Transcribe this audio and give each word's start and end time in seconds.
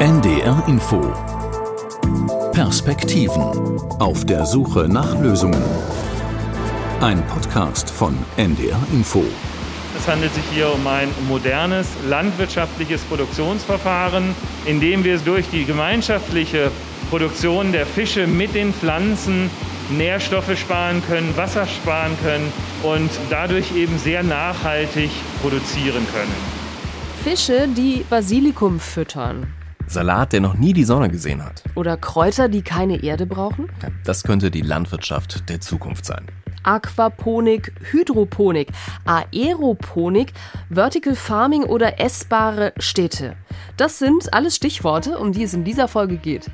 NDR 0.00 0.64
Info 0.66 1.12
Perspektiven 2.52 3.42
auf 3.98 4.24
der 4.24 4.46
Suche 4.46 4.88
nach 4.88 5.20
Lösungen. 5.20 5.62
Ein 7.02 7.22
Podcast 7.26 7.90
von 7.90 8.16
NDR 8.38 8.80
Info. 8.94 9.22
Es 9.94 10.08
handelt 10.08 10.32
sich 10.32 10.44
hier 10.54 10.72
um 10.72 10.86
ein 10.86 11.10
modernes 11.28 11.86
landwirtschaftliches 12.08 13.02
Produktionsverfahren, 13.02 14.34
in 14.64 14.80
dem 14.80 15.04
wir 15.04 15.18
durch 15.18 15.50
die 15.50 15.66
gemeinschaftliche 15.66 16.70
Produktion 17.10 17.70
der 17.70 17.84
Fische 17.84 18.26
mit 18.26 18.54
den 18.54 18.72
Pflanzen 18.72 19.50
Nährstoffe 19.90 20.58
sparen 20.58 21.02
können, 21.06 21.36
Wasser 21.36 21.66
sparen 21.66 22.16
können 22.22 22.50
und 22.84 23.10
dadurch 23.28 23.76
eben 23.76 23.98
sehr 23.98 24.22
nachhaltig 24.22 25.10
produzieren 25.42 26.06
können. 26.10 26.34
Fische, 27.22 27.68
die 27.68 28.02
Basilikum 28.08 28.80
füttern. 28.80 29.59
Salat, 29.90 30.32
der 30.32 30.40
noch 30.40 30.54
nie 30.54 30.72
die 30.72 30.84
Sonne 30.84 31.08
gesehen 31.08 31.44
hat. 31.44 31.64
Oder 31.74 31.96
Kräuter, 31.96 32.48
die 32.48 32.62
keine 32.62 33.02
Erde 33.02 33.26
brauchen. 33.26 33.68
Das 34.04 34.22
könnte 34.22 34.52
die 34.52 34.62
Landwirtschaft 34.62 35.48
der 35.48 35.60
Zukunft 35.60 36.06
sein. 36.06 36.26
Aquaponik, 36.62 37.72
Hydroponik, 37.90 38.68
Aeroponik, 39.04 40.32
Vertical 40.68 41.16
Farming 41.16 41.64
oder 41.64 41.98
essbare 41.98 42.72
Städte. 42.78 43.34
Das 43.76 43.98
sind 43.98 44.32
alles 44.32 44.56
Stichworte, 44.56 45.18
um 45.18 45.32
die 45.32 45.42
es 45.42 45.54
in 45.54 45.64
dieser 45.64 45.88
Folge 45.88 46.18
geht. 46.18 46.50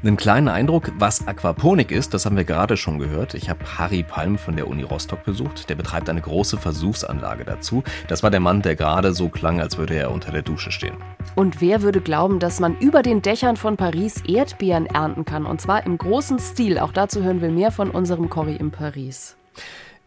Einen 0.00 0.16
kleinen 0.16 0.46
Eindruck, 0.46 0.92
was 0.96 1.26
Aquaponik 1.26 1.90
ist, 1.90 2.14
das 2.14 2.24
haben 2.24 2.36
wir 2.36 2.44
gerade 2.44 2.76
schon 2.76 3.00
gehört. 3.00 3.34
Ich 3.34 3.50
habe 3.50 3.58
Harry 3.78 4.04
Palm 4.04 4.38
von 4.38 4.54
der 4.54 4.68
Uni 4.68 4.84
Rostock 4.84 5.24
besucht. 5.24 5.68
Der 5.68 5.74
betreibt 5.74 6.08
eine 6.08 6.20
große 6.20 6.56
Versuchsanlage 6.56 7.44
dazu. 7.44 7.82
Das 8.06 8.22
war 8.22 8.30
der 8.30 8.38
Mann, 8.38 8.62
der 8.62 8.76
gerade 8.76 9.12
so 9.12 9.28
klang, 9.28 9.60
als 9.60 9.76
würde 9.76 9.96
er 9.96 10.12
unter 10.12 10.30
der 10.30 10.42
Dusche 10.42 10.70
stehen. 10.70 10.94
Und 11.34 11.60
wer 11.60 11.82
würde 11.82 12.00
glauben, 12.00 12.38
dass 12.38 12.60
man 12.60 12.78
über 12.78 13.02
den 13.02 13.22
Dächern 13.22 13.56
von 13.56 13.76
Paris 13.76 14.22
Erdbeeren 14.24 14.86
ernten 14.86 15.24
kann? 15.24 15.44
Und 15.44 15.60
zwar 15.60 15.84
im 15.84 15.98
großen 15.98 16.38
Stil. 16.38 16.78
Auch 16.78 16.92
dazu 16.92 17.24
hören 17.24 17.42
wir 17.42 17.50
mehr 17.50 17.72
von 17.72 17.90
unserem 17.90 18.30
Corrie 18.30 18.56
in 18.56 18.70
Paris. 18.70 19.36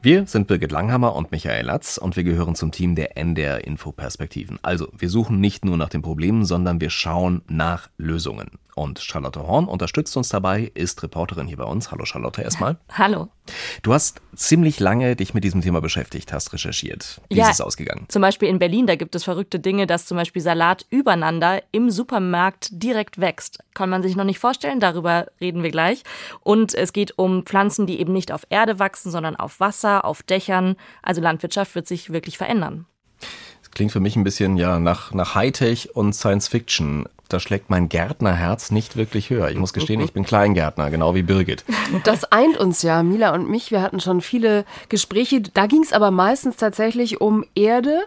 Wir 0.01 0.25
sind 0.25 0.47
Birgit 0.47 0.71
Langhammer 0.71 1.15
und 1.17 1.31
Michael 1.31 1.65
Latz 1.65 1.97
und 1.97 2.15
wir 2.15 2.23
gehören 2.23 2.55
zum 2.55 2.71
Team 2.71 2.95
der 2.95 3.17
NDR 3.17 3.67
Info 3.67 3.91
Perspektiven. 3.91 4.57
Also, 4.61 4.87
wir 4.97 5.09
suchen 5.09 5.41
nicht 5.41 5.65
nur 5.65 5.75
nach 5.75 5.89
den 5.89 6.01
Problemen, 6.01 6.45
sondern 6.45 6.79
wir 6.79 6.89
schauen 6.89 7.41
nach 7.49 7.89
Lösungen. 7.97 8.57
Und 8.75 8.99
Charlotte 8.99 9.45
Horn 9.45 9.65
unterstützt 9.67 10.15
uns 10.15 10.29
dabei, 10.29 10.71
ist 10.73 11.01
Reporterin 11.03 11.47
hier 11.47 11.57
bei 11.57 11.65
uns. 11.65 11.91
Hallo 11.91 12.05
Charlotte 12.05 12.41
erstmal. 12.41 12.77
Hallo. 12.91 13.29
Du 13.81 13.93
hast 13.93 14.21
ziemlich 14.35 14.79
lange 14.79 15.15
dich 15.15 15.33
mit 15.33 15.43
diesem 15.43 15.61
Thema 15.61 15.81
beschäftigt, 15.81 16.31
hast 16.31 16.53
recherchiert. 16.53 17.21
Wie 17.29 17.37
ja, 17.37 17.47
ist 17.47 17.55
es 17.55 17.61
ausgegangen? 17.61 18.05
Zum 18.07 18.21
Beispiel 18.21 18.47
in 18.47 18.59
Berlin, 18.59 18.87
da 18.87 18.95
gibt 18.95 19.15
es 19.15 19.23
verrückte 19.23 19.59
Dinge, 19.59 19.87
dass 19.87 20.05
zum 20.05 20.17
Beispiel 20.17 20.41
Salat 20.41 20.85
übereinander 20.89 21.61
im 21.71 21.89
Supermarkt 21.89 22.69
direkt 22.71 23.19
wächst. 23.19 23.59
Kann 23.73 23.89
man 23.89 24.03
sich 24.03 24.15
noch 24.15 24.23
nicht 24.23 24.39
vorstellen, 24.39 24.79
darüber 24.79 25.27
reden 25.41 25.63
wir 25.63 25.71
gleich. 25.71 26.03
Und 26.41 26.73
es 26.73 26.93
geht 26.93 27.17
um 27.17 27.43
Pflanzen, 27.45 27.87
die 27.87 27.99
eben 27.99 28.13
nicht 28.13 28.31
auf 28.31 28.45
Erde 28.49 28.79
wachsen, 28.79 29.11
sondern 29.11 29.35
auf 29.35 29.59
Wasser, 29.59 30.05
auf 30.05 30.23
Dächern. 30.23 30.75
Also 31.01 31.21
Landwirtschaft 31.21 31.75
wird 31.75 31.87
sich 31.87 32.11
wirklich 32.11 32.37
verändern. 32.37 32.85
Klingt 33.73 33.91
für 33.91 33.99
mich 33.99 34.15
ein 34.15 34.23
bisschen 34.23 34.57
ja 34.57 34.79
nach, 34.79 35.13
nach 35.13 35.35
Hightech 35.35 35.95
und 35.95 36.13
Science 36.13 36.47
Fiction 36.47 37.05
da 37.31 37.39
schlägt 37.39 37.69
mein 37.69 37.87
Gärtnerherz 37.89 38.71
nicht 38.71 38.97
wirklich 38.97 39.29
höher. 39.29 39.49
Ich 39.49 39.57
muss 39.57 39.73
gestehen, 39.73 40.01
ich 40.01 40.13
bin 40.13 40.25
Kleingärtner, 40.25 40.89
genau 40.89 41.15
wie 41.15 41.23
Birgit. 41.23 41.63
Das 42.03 42.25
eint 42.25 42.57
uns 42.57 42.81
ja, 42.81 43.03
Mila 43.03 43.33
und 43.33 43.49
mich. 43.49 43.71
Wir 43.71 43.81
hatten 43.81 43.99
schon 43.99 44.21
viele 44.21 44.65
Gespräche. 44.89 45.41
Da 45.41 45.65
ging 45.65 45.81
es 45.81 45.93
aber 45.93 46.11
meistens 46.11 46.57
tatsächlich 46.57 47.21
um 47.21 47.45
Erde 47.55 48.01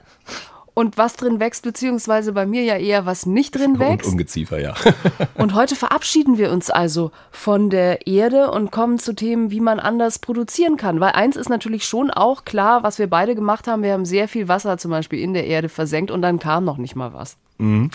und 0.74 0.98
was 0.98 1.14
drin 1.14 1.38
wächst, 1.40 1.62
beziehungsweise 1.62 2.32
bei 2.32 2.46
mir 2.46 2.62
ja 2.62 2.76
eher 2.76 3.06
was 3.06 3.26
nicht 3.26 3.56
drin 3.56 3.78
wächst. 3.78 4.06
Und 4.06 4.14
Ungeziefer, 4.14 4.60
ja. 4.60 4.74
und 5.34 5.54
heute 5.54 5.76
verabschieden 5.76 6.36
wir 6.36 6.50
uns 6.50 6.68
also 6.68 7.12
von 7.30 7.70
der 7.70 8.06
Erde 8.06 8.50
und 8.50 8.72
kommen 8.72 8.98
zu 8.98 9.14
Themen, 9.14 9.50
wie 9.52 9.60
man 9.60 9.78
anders 9.78 10.18
produzieren 10.18 10.76
kann. 10.76 10.98
Weil 11.00 11.12
eins 11.12 11.36
ist 11.36 11.48
natürlich 11.48 11.84
schon 11.84 12.10
auch 12.10 12.44
klar, 12.44 12.82
was 12.82 12.98
wir 12.98 13.08
beide 13.08 13.34
gemacht 13.34 13.68
haben. 13.68 13.82
Wir 13.82 13.92
haben 13.92 14.04
sehr 14.04 14.26
viel 14.28 14.48
Wasser 14.48 14.76
zum 14.76 14.90
Beispiel 14.90 15.20
in 15.20 15.32
der 15.32 15.46
Erde 15.46 15.68
versenkt 15.68 16.10
und 16.10 16.22
dann 16.22 16.40
kam 16.40 16.64
noch 16.64 16.76
nicht 16.76 16.96
mal 16.96 17.12
was. 17.12 17.36
Mhm. 17.58 17.90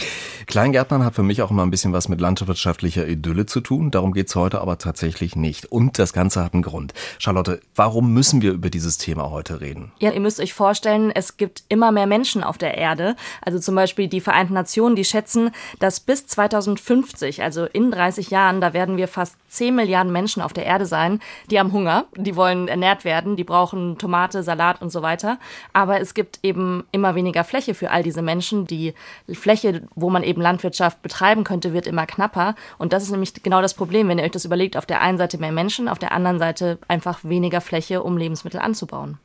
Kleingärtnern 0.48 1.04
hat 1.04 1.16
für 1.16 1.24
mich 1.24 1.42
auch 1.42 1.52
immer 1.52 1.64
ein 1.64 1.70
bisschen 1.70 1.94
was 1.94 2.08
mit 2.08 2.22
landwirtschaftlicher 2.22 3.08
Idylle 3.08 3.46
zu 3.46 3.62
tun. 3.62 3.92
Darum 3.92 4.14
geht's 4.14 4.36
heute 4.36 4.62
aber 4.62 4.78
tatsächlich 4.78 5.36
nicht. 5.36 5.66
Und 5.72 6.00
das 6.00 6.14
Ganze 6.14 6.44
hat 6.44 6.54
einen 6.54 6.64
Grund. 6.64 6.94
Charlotte, 7.20 7.60
warum 7.76 8.14
müssen 8.14 8.42
wir 8.42 8.54
über 8.54 8.70
dieses 8.70 8.98
Thema 8.98 9.30
heute 9.30 9.62
reden? 9.62 9.92
Ja, 10.00 10.12
ihr 10.12 10.20
müsst 10.22 10.40
euch 10.40 10.54
vorstellen, 10.54 11.12
es 11.14 11.38
gibt 11.38 11.64
immer 11.68 11.92
mehr 11.92 12.08
Menschen 12.08 12.44
auf 12.44 12.58
der 12.58 12.78
Erde. 12.78 13.16
Also 13.42 13.60
zum 13.60 13.76
Beispiel 13.76 14.08
die 14.08 14.22
Vereinten 14.22 14.54
Nationen, 14.54 14.96
die 14.96 15.06
schätzen, 15.06 15.52
dass 15.80 16.00
bis 16.00 16.26
2050, 16.26 17.44
also 17.44 17.66
in 17.66 17.92
30 17.92 18.30
Jahren, 18.32 18.62
da 18.62 18.74
werden 18.74 18.98
wir 18.98 19.08
fast 19.08 19.36
10 19.50 19.76
Milliarden 19.76 20.12
Menschen 20.12 20.42
auf 20.42 20.54
der 20.54 20.66
Erde 20.66 20.86
sein, 20.86 21.20
die 21.52 21.60
haben 21.60 21.74
Hunger, 21.74 22.06
die 22.16 22.36
wollen 22.36 22.68
ernährt 22.68 23.04
werden, 23.04 23.36
die 23.36 23.44
brauchen 23.44 23.98
Tomate, 23.98 24.42
Salat 24.42 24.82
und 24.82 24.90
so 24.90 25.02
weiter. 25.02 25.38
Aber 25.74 26.00
es 26.00 26.14
gibt 26.14 26.40
eben 26.44 26.86
immer 26.92 27.16
weniger 27.16 27.44
Fläche 27.44 27.74
für 27.74 27.92
all 27.92 28.04
diese 28.04 28.22
Menschen, 28.22 28.66
die 28.66 28.94
Fläche 29.32 29.49
Fläche, 29.50 29.82
wo 29.96 30.12
man 30.12 30.22
eben 30.22 30.44
Landwirtschaft 30.44 31.02
betreiben 31.02 31.44
könnte, 31.44 31.74
wird 31.74 31.88
immer 31.88 32.06
knapper. 32.06 32.54
Und 32.78 32.94
das 32.94 33.02
ist 33.02 33.10
nämlich 33.10 33.34
genau 33.42 33.64
das 33.64 33.74
Problem, 33.74 34.08
wenn 34.08 34.20
ihr 34.20 34.26
euch 34.26 34.30
das 34.32 34.46
überlegt, 34.46 34.78
auf 34.78 34.86
der 34.86 35.02
einen 35.02 35.18
Seite 35.18 35.40
mehr 35.40 35.52
Menschen, 35.52 35.88
auf 35.88 35.98
der 35.98 36.12
anderen 36.12 36.38
Seite 36.38 36.78
einfach 36.88 37.24
weniger 37.24 37.60
Fläche, 37.60 38.04
um 38.04 38.16
Lebensmittel 38.16 38.60
anzubauen. 38.60 39.18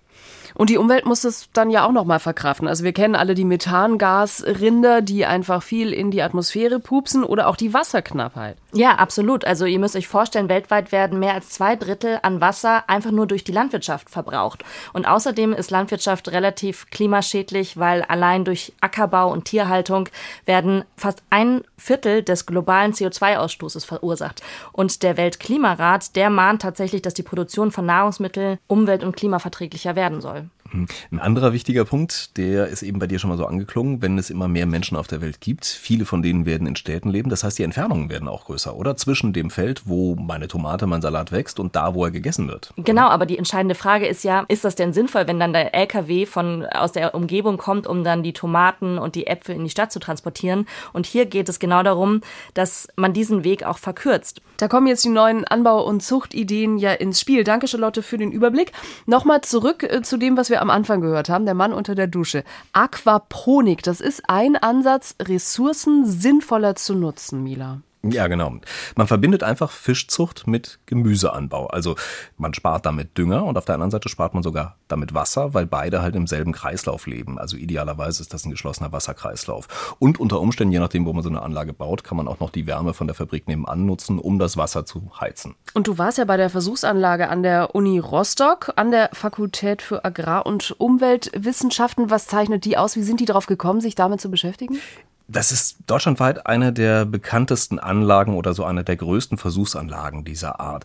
Und 0.54 0.70
die 0.70 0.78
Umwelt 0.78 1.04
muss 1.04 1.24
es 1.24 1.48
dann 1.52 1.70
ja 1.70 1.84
auch 1.84 1.92
nochmal 1.92 2.20
verkraften. 2.20 2.68
Also 2.68 2.84
wir 2.84 2.92
kennen 2.92 3.16
alle 3.16 3.34
die 3.34 3.44
Methangasrinder, 3.44 5.02
die 5.02 5.26
einfach 5.26 5.62
viel 5.62 5.92
in 5.92 6.10
die 6.10 6.22
Atmosphäre 6.22 6.78
pupsen 6.78 7.24
oder 7.24 7.48
auch 7.48 7.56
die 7.56 7.74
Wasserknappheit. 7.74 8.56
Ja, 8.72 8.96
absolut. 8.96 9.44
Also 9.44 9.66
ihr 9.66 9.78
müsst 9.78 9.96
euch 9.96 10.08
vorstellen, 10.08 10.48
weltweit 10.48 10.92
werden 10.92 11.18
mehr 11.18 11.34
als 11.34 11.50
zwei 11.50 11.74
Drittel 11.76 12.18
an 12.22 12.40
Wasser 12.40 12.88
einfach 12.88 13.10
nur 13.10 13.26
durch 13.26 13.42
die 13.42 13.52
Landwirtschaft 13.52 14.10
verbraucht. 14.10 14.64
Und 14.92 15.06
außerdem 15.06 15.52
ist 15.52 15.70
Landwirtschaft 15.70 16.28
relativ 16.28 16.90
klimaschädlich, 16.90 17.76
weil 17.76 18.02
allein 18.02 18.44
durch 18.44 18.72
Ackerbau 18.80 19.32
und 19.32 19.46
Tierhaltung 19.46 20.08
werden 20.46 20.84
fast 20.96 21.22
ein 21.30 21.62
Viertel 21.76 22.22
des 22.22 22.46
globalen 22.46 22.92
CO2-Ausstoßes 22.92 23.84
verursacht. 23.84 24.42
Und 24.72 25.02
der 25.02 25.16
Weltklimarat, 25.16 26.14
der 26.16 26.30
mahnt 26.30 26.62
tatsächlich, 26.62 27.02
dass 27.02 27.14
die 27.14 27.22
Produktion 27.22 27.72
von 27.72 27.86
Nahrungsmitteln 27.86 28.58
umwelt- 28.66 29.04
und 29.04 29.16
klimaverträglicher 29.16 29.96
werden 29.96 30.13
soll. 30.20 30.53
Mhm. 30.74 30.86
Ein 31.12 31.18
anderer 31.20 31.52
wichtiger 31.52 31.84
Punkt, 31.84 32.36
der 32.36 32.68
ist 32.68 32.82
eben 32.82 32.98
bei 32.98 33.06
dir 33.06 33.18
schon 33.18 33.30
mal 33.30 33.38
so 33.38 33.46
angeklungen, 33.46 34.02
wenn 34.02 34.18
es 34.18 34.30
immer 34.30 34.48
mehr 34.48 34.66
Menschen 34.66 34.96
auf 34.96 35.06
der 35.06 35.20
Welt 35.20 35.40
gibt, 35.40 35.64
viele 35.64 36.04
von 36.04 36.22
denen 36.22 36.46
werden 36.46 36.66
in 36.66 36.76
Städten 36.76 37.08
leben, 37.08 37.30
das 37.30 37.44
heißt, 37.44 37.58
die 37.58 37.62
Entfernungen 37.62 38.10
werden 38.10 38.28
auch 38.28 38.46
größer, 38.46 38.76
oder? 38.76 38.96
Zwischen 38.96 39.32
dem 39.32 39.50
Feld, 39.50 39.82
wo 39.86 40.16
meine 40.16 40.48
Tomate, 40.48 40.86
mein 40.86 41.02
Salat 41.02 41.32
wächst 41.32 41.60
und 41.60 41.76
da, 41.76 41.94
wo 41.94 42.04
er 42.04 42.10
gegessen 42.10 42.48
wird. 42.48 42.72
Genau, 42.76 43.08
aber 43.08 43.26
die 43.26 43.38
entscheidende 43.38 43.74
Frage 43.74 44.06
ist 44.06 44.24
ja, 44.24 44.44
ist 44.48 44.64
das 44.64 44.74
denn 44.74 44.92
sinnvoll, 44.92 45.26
wenn 45.26 45.38
dann 45.38 45.52
der 45.52 45.74
LKW 45.74 46.26
von, 46.26 46.66
aus 46.66 46.92
der 46.92 47.14
Umgebung 47.14 47.56
kommt, 47.56 47.86
um 47.86 48.04
dann 48.04 48.22
die 48.22 48.32
Tomaten 48.32 48.98
und 48.98 49.14
die 49.14 49.26
Äpfel 49.26 49.54
in 49.54 49.64
die 49.64 49.70
Stadt 49.70 49.92
zu 49.92 50.00
transportieren? 50.00 50.66
Und 50.92 51.06
hier 51.06 51.26
geht 51.26 51.48
es 51.48 51.58
genau 51.58 51.82
darum, 51.82 52.20
dass 52.54 52.88
man 52.96 53.12
diesen 53.12 53.44
Weg 53.44 53.64
auch 53.64 53.78
verkürzt. 53.78 54.40
Da 54.56 54.68
kommen 54.68 54.86
jetzt 54.86 55.04
die 55.04 55.08
neuen 55.08 55.44
Anbau- 55.44 55.84
und 55.84 56.02
Zuchtideen 56.02 56.78
ja 56.78 56.92
ins 56.92 57.20
Spiel. 57.20 57.44
Danke, 57.44 57.66
Charlotte, 57.66 58.02
für 58.02 58.18
den 58.18 58.32
Überblick. 58.32 58.72
Nochmal 59.06 59.40
zurück 59.40 59.82
äh, 59.82 60.02
zu 60.02 60.16
dem, 60.16 60.36
was 60.36 60.50
wir 60.50 60.63
am 60.64 60.70
Anfang 60.70 61.02
gehört 61.02 61.28
haben, 61.28 61.44
der 61.44 61.54
Mann 61.54 61.74
unter 61.74 61.94
der 61.94 62.06
Dusche. 62.06 62.42
Aquaponik, 62.72 63.82
das 63.82 64.00
ist 64.00 64.22
ein 64.28 64.56
Ansatz, 64.56 65.14
Ressourcen 65.20 66.06
sinnvoller 66.06 66.74
zu 66.74 66.94
nutzen, 66.94 67.42
Mila. 67.42 67.80
Ja, 68.10 68.26
genau. 68.26 68.54
Man 68.96 69.06
verbindet 69.06 69.42
einfach 69.42 69.70
Fischzucht 69.70 70.46
mit 70.46 70.78
Gemüseanbau. 70.86 71.66
Also 71.68 71.96
man 72.36 72.52
spart 72.54 72.84
damit 72.86 73.16
Dünger 73.16 73.44
und 73.44 73.56
auf 73.56 73.64
der 73.64 73.74
anderen 73.74 73.90
Seite 73.90 74.08
spart 74.08 74.34
man 74.34 74.42
sogar 74.42 74.76
damit 74.88 75.14
Wasser, 75.14 75.54
weil 75.54 75.66
beide 75.66 76.02
halt 76.02 76.14
im 76.14 76.26
selben 76.26 76.52
Kreislauf 76.52 77.06
leben. 77.06 77.38
Also 77.38 77.56
idealerweise 77.56 78.22
ist 78.22 78.34
das 78.34 78.44
ein 78.44 78.50
geschlossener 78.50 78.92
Wasserkreislauf. 78.92 79.96
Und 79.98 80.20
unter 80.20 80.40
Umständen, 80.40 80.72
je 80.72 80.80
nachdem, 80.80 81.06
wo 81.06 81.12
man 81.12 81.22
so 81.22 81.28
eine 81.28 81.42
Anlage 81.42 81.72
baut, 81.72 82.04
kann 82.04 82.16
man 82.16 82.28
auch 82.28 82.40
noch 82.40 82.50
die 82.50 82.66
Wärme 82.66 82.94
von 82.94 83.06
der 83.06 83.14
Fabrik 83.14 83.48
nebenan 83.48 83.86
nutzen, 83.86 84.18
um 84.18 84.38
das 84.38 84.56
Wasser 84.56 84.84
zu 84.84 85.10
heizen. 85.18 85.54
Und 85.72 85.86
du 85.86 85.96
warst 85.96 86.18
ja 86.18 86.24
bei 86.24 86.36
der 86.36 86.50
Versuchsanlage 86.50 87.28
an 87.28 87.42
der 87.42 87.74
Uni 87.74 87.98
Rostock, 87.98 88.72
an 88.76 88.90
der 88.90 89.10
Fakultät 89.12 89.82
für 89.82 90.04
Agrar- 90.04 90.46
und 90.46 90.74
Umweltwissenschaften. 90.78 92.10
Was 92.10 92.26
zeichnet 92.26 92.64
die 92.64 92.76
aus? 92.76 92.96
Wie 92.96 93.02
sind 93.02 93.20
die 93.20 93.24
darauf 93.24 93.46
gekommen, 93.46 93.80
sich 93.80 93.94
damit 93.94 94.20
zu 94.20 94.30
beschäftigen? 94.30 94.78
Das 95.26 95.52
ist 95.52 95.78
deutschlandweit 95.86 96.46
eine 96.46 96.72
der 96.72 97.06
bekanntesten 97.06 97.78
Anlagen 97.78 98.34
oder 98.34 98.52
so 98.52 98.64
eine 98.64 98.84
der 98.84 98.96
größten 98.96 99.38
Versuchsanlagen 99.38 100.24
dieser 100.24 100.60
Art 100.60 100.84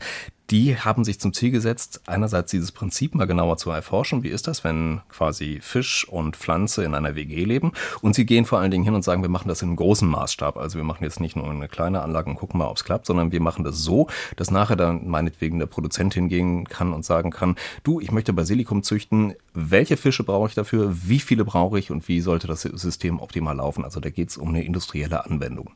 die 0.51 0.78
haben 0.78 1.04
sich 1.04 1.19
zum 1.19 1.34
Ziel 1.34 1.51
gesetzt, 1.51 2.01
einerseits 2.07 2.51
dieses 2.51 2.72
Prinzip 2.72 3.13
mal 3.13 3.25
genauer 3.25 3.57
zu 3.57 3.69
erforschen. 3.69 4.24
Wie 4.24 4.30
ist 4.30 4.48
das, 4.48 4.63
wenn 4.63 5.01
quasi 5.10 5.60
Fisch 5.62 6.07
und 6.10 6.36
Pflanze 6.36 6.84
in 6.84 6.96
einer 6.96 7.16
WG 7.16 7.44
leben? 7.44 7.74
Und 8.01 8.16
sie 8.16 8.25
gehen 8.25 8.46
vor 8.46 8.60
allen 8.60 8.72
Dingen 8.72 8.84
hin 8.84 8.96
und 8.96 9.04
sagen, 9.04 9.22
wir 9.22 9.30
machen 9.30 9.48
das 9.48 9.62
in 9.62 9.75
großen 9.75 10.07
Maßstab. 10.07 10.57
Also 10.57 10.78
wir 10.78 10.84
machen 10.84 11.04
jetzt 11.04 11.19
nicht 11.19 11.36
nur 11.36 11.50
eine 11.50 11.68
kleine 11.68 12.01
Anlage 12.01 12.30
und 12.30 12.36
gucken 12.36 12.57
mal, 12.57 12.68
ob 12.68 12.78
es 12.78 12.84
klappt, 12.84 13.06
sondern 13.06 13.31
wir 13.31 13.42
machen 13.42 13.63
das 13.63 13.78
so, 13.80 14.07
dass 14.38 14.50
nachher 14.50 14.75
dann 14.75 15.07
meinetwegen 15.07 15.60
der 15.60 15.68
Produzent 15.68 16.13
hingehen 16.13 16.66
kann 16.66 16.94
und 16.94 17.06
sagen 17.06 17.30
kann, 17.30 17.56
du, 17.84 18.00
ich 18.00 18.12
möchte 18.12 18.34
Basilikum 18.34 18.81
züchten. 18.81 19.36
Welche 19.54 19.98
Fische 19.98 20.24
brauche 20.24 20.48
ich 20.48 20.56
dafür? 20.56 20.95
Wie 21.04 21.19
viele 21.19 21.45
brauche 21.45 21.78
ich 21.78 21.92
und 21.92 22.07
wie 22.07 22.22
sollte 22.22 22.48
das 22.48 22.62
System 22.62 23.19
optimal 23.19 23.57
laufen? 23.57 23.84
Also 23.84 24.00
da 24.00 24.10
geht 24.10 24.30
es 24.30 24.38
um 24.38 24.50
eine 24.50 24.63
industrielle 24.63 25.25
Anwendung. 25.25 25.72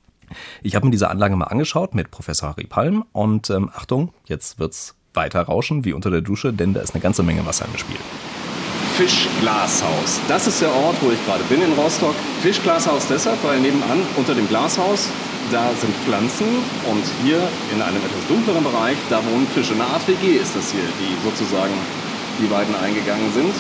Ich 0.62 0.76
habe 0.76 0.86
mir 0.86 0.92
diese 0.92 1.10
Anlage 1.10 1.36
mal 1.36 1.46
angeschaut 1.46 1.96
mit 1.96 2.12
Professor 2.12 2.50
Harry 2.50 2.66
Palm 2.66 3.06
und 3.12 3.50
ähm, 3.50 3.70
Achtung, 3.74 4.14
jetzt 4.26 4.60
wird's 4.60 4.96
weiter 5.14 5.42
rauschen 5.42 5.86
wie 5.86 5.94
unter 5.94 6.10
der 6.10 6.22
Dusche, 6.22 6.54
denn 6.54 6.74
da 6.74 6.82
ist 6.82 6.94
eine 6.94 7.02
ganze 7.02 7.24
Menge 7.24 7.46
Wasser 7.46 7.66
im 7.72 7.78
Spiel. 7.78 7.98
Fischglashaus. 8.98 10.22
Das 10.28 10.46
ist 10.46 10.62
der 10.62 10.70
Ort, 10.70 10.96
wo 11.02 11.10
ich 11.10 11.26
gerade 11.26 11.44
bin 11.46 11.62
in 11.64 11.74
Rostock. 11.74 12.14
Fischglashaus 12.44 13.08
deshalb, 13.08 13.44
weil 13.44 13.60
nebenan 13.60 14.02
unter 14.18 14.36
dem 14.36 14.48
Glashaus, 14.48 15.10
da 15.52 15.70
sind 15.80 15.96
Pflanzen 16.06 16.48
und 16.90 17.04
hier 17.24 17.42
in 17.74 17.82
einem 17.82 17.98
etwas 17.98 18.28
dunkleren 18.28 18.64
Bereich, 18.64 18.98
da 19.10 19.18
wohnen 19.26 19.48
Fische. 19.48 19.74
Eine 19.74 19.86
Art 19.86 20.08
WG 20.08 20.38
ist 20.38 20.56
das 20.56 20.72
hier, 20.72 20.86
die 21.00 21.18
sozusagen 21.24 21.74
die 22.40 22.46
beiden 22.46 22.76
eingegangen 22.76 23.32
sind. 23.34 23.54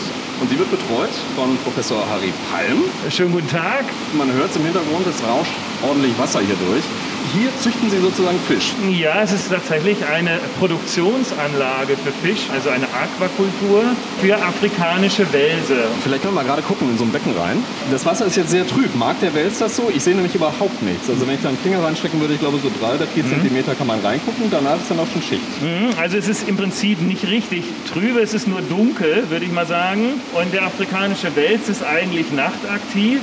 Und 0.44 0.52
die 0.52 0.60
wird 0.60 0.72
betreut 0.72 1.10
von 1.38 1.56
Professor 1.60 2.06
Harry 2.10 2.34
Palm. 2.52 2.84
Schönen 3.10 3.32
guten 3.32 3.48
Tag. 3.48 3.86
Man 4.12 4.30
hört 4.34 4.52
es 4.52 4.58
im 4.58 4.66
Hintergrund, 4.66 5.08
es 5.08 5.24
rauscht 5.26 5.54
ordentlich 5.82 6.20
Wasser 6.20 6.42
hier 6.42 6.58
durch 6.68 6.84
hier 7.34 7.50
züchten 7.62 7.90
Sie 7.90 8.00
sozusagen 8.00 8.38
Fisch. 8.48 8.74
Ja, 8.90 9.22
es 9.24 9.32
ist 9.32 9.50
tatsächlich 9.50 9.98
eine 10.06 10.40
Produktionsanlage 10.60 11.96
für 11.98 12.12
Fisch, 12.26 12.48
also 12.54 12.70
eine 12.70 12.86
Aquakultur 12.86 13.84
für 14.22 14.36
afrikanische 14.36 15.32
Wälse. 15.32 15.86
Vielleicht 16.04 16.24
können 16.24 16.36
wir 16.36 16.44
mal 16.44 16.48
gerade 16.48 16.62
gucken 16.62 16.90
in 16.90 16.98
so 16.98 17.06
ein 17.06 17.12
Becken 17.12 17.34
rein. 17.38 17.64
Das 17.92 18.06
Wasser 18.06 18.26
ist 18.26 18.36
jetzt 18.36 18.50
sehr 18.50 18.68
trüb. 18.68 18.96
Mag 18.96 19.20
der 19.22 19.34
Wels 19.34 19.60
das 19.60 19.76
so? 19.76 19.90
Ich 19.94 20.04
sehe 20.04 20.16
nämlich 20.16 20.36
überhaupt 20.36 20.82
nichts. 20.82 21.10
Also 21.10 21.28
wenn 21.28 21.36
ich 21.36 21.42
da 21.42 21.50
einen 21.50 21.58
Finger 21.58 21.84
reinstecken 21.84 22.20
würde, 22.20 22.34
ich 22.34 22.40
glaube 22.40 22.60
so 22.62 22.70
drei 22.80 22.96
oder 22.96 23.08
vier 23.08 23.24
mhm. 23.24 23.30
Zentimeter 23.30 23.76
kann 23.76 23.88
man 23.88 24.00
reingucken. 24.02 24.50
Danach 24.52 24.78
ist 24.78 24.90
dann 24.90 25.00
auch 25.00 25.08
schon 25.12 25.22
Schicht. 25.22 25.62
Mhm, 25.62 25.90
also 26.00 26.18
es 26.18 26.28
ist 26.28 26.48
im 26.48 26.58
Prinzip 26.58 27.02
nicht 27.02 27.28
richtig 27.28 27.64
trübe, 27.92 28.20
es 28.20 28.34
ist 28.34 28.48
nur 28.48 28.62
dunkel, 28.62 29.30
würde 29.30 29.46
ich 29.46 29.52
mal 29.52 29.68
sagen. 29.68 30.22
Und 30.34 30.54
der 30.54 30.64
afrikanische 30.64 31.36
Wels 31.36 31.70
ist 31.70 31.84
eigentlich 31.84 32.32
nachtaktiv 32.32 33.22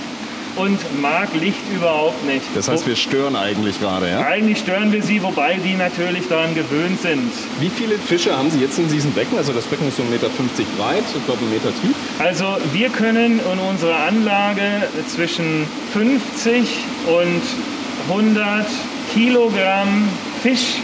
und 0.56 0.78
mag 1.00 1.28
Licht 1.34 1.60
überhaupt 1.74 2.24
nicht. 2.26 2.44
Das 2.54 2.68
heißt, 2.68 2.86
wir 2.86 2.96
stören 2.96 3.36
eigentlich 3.36 3.80
gerade, 3.80 4.08
ja? 4.08 4.26
Eigentlich 4.26 4.58
stören 4.58 4.92
wir 4.92 5.02
sie, 5.02 5.22
wobei 5.22 5.58
die 5.64 5.74
natürlich 5.74 6.28
daran 6.28 6.54
gewöhnt 6.54 7.00
sind. 7.00 7.30
Wie 7.58 7.70
viele 7.70 7.96
Fische 7.96 8.36
haben 8.36 8.50
Sie 8.50 8.60
jetzt 8.60 8.78
in 8.78 8.88
diesem 8.88 9.12
Becken? 9.12 9.38
Also 9.38 9.52
das 9.52 9.66
Becken 9.66 9.88
ist 9.88 9.96
so 9.96 10.02
1,50 10.02 10.10
Meter 10.10 10.28
breit, 10.76 11.04
ich 11.16 11.24
glaube 11.24 11.40
1 11.42 11.50
Meter 11.50 11.80
tief. 11.80 11.94
Also 12.18 12.56
wir 12.72 12.88
können 12.88 13.40
in 13.40 13.58
unserer 13.68 14.00
Anlage 14.00 14.62
zwischen 15.08 15.66
50 15.92 16.68
und 17.06 17.42
100 18.08 18.66
Kilogramm 19.12 20.08
Fisch 20.42 20.76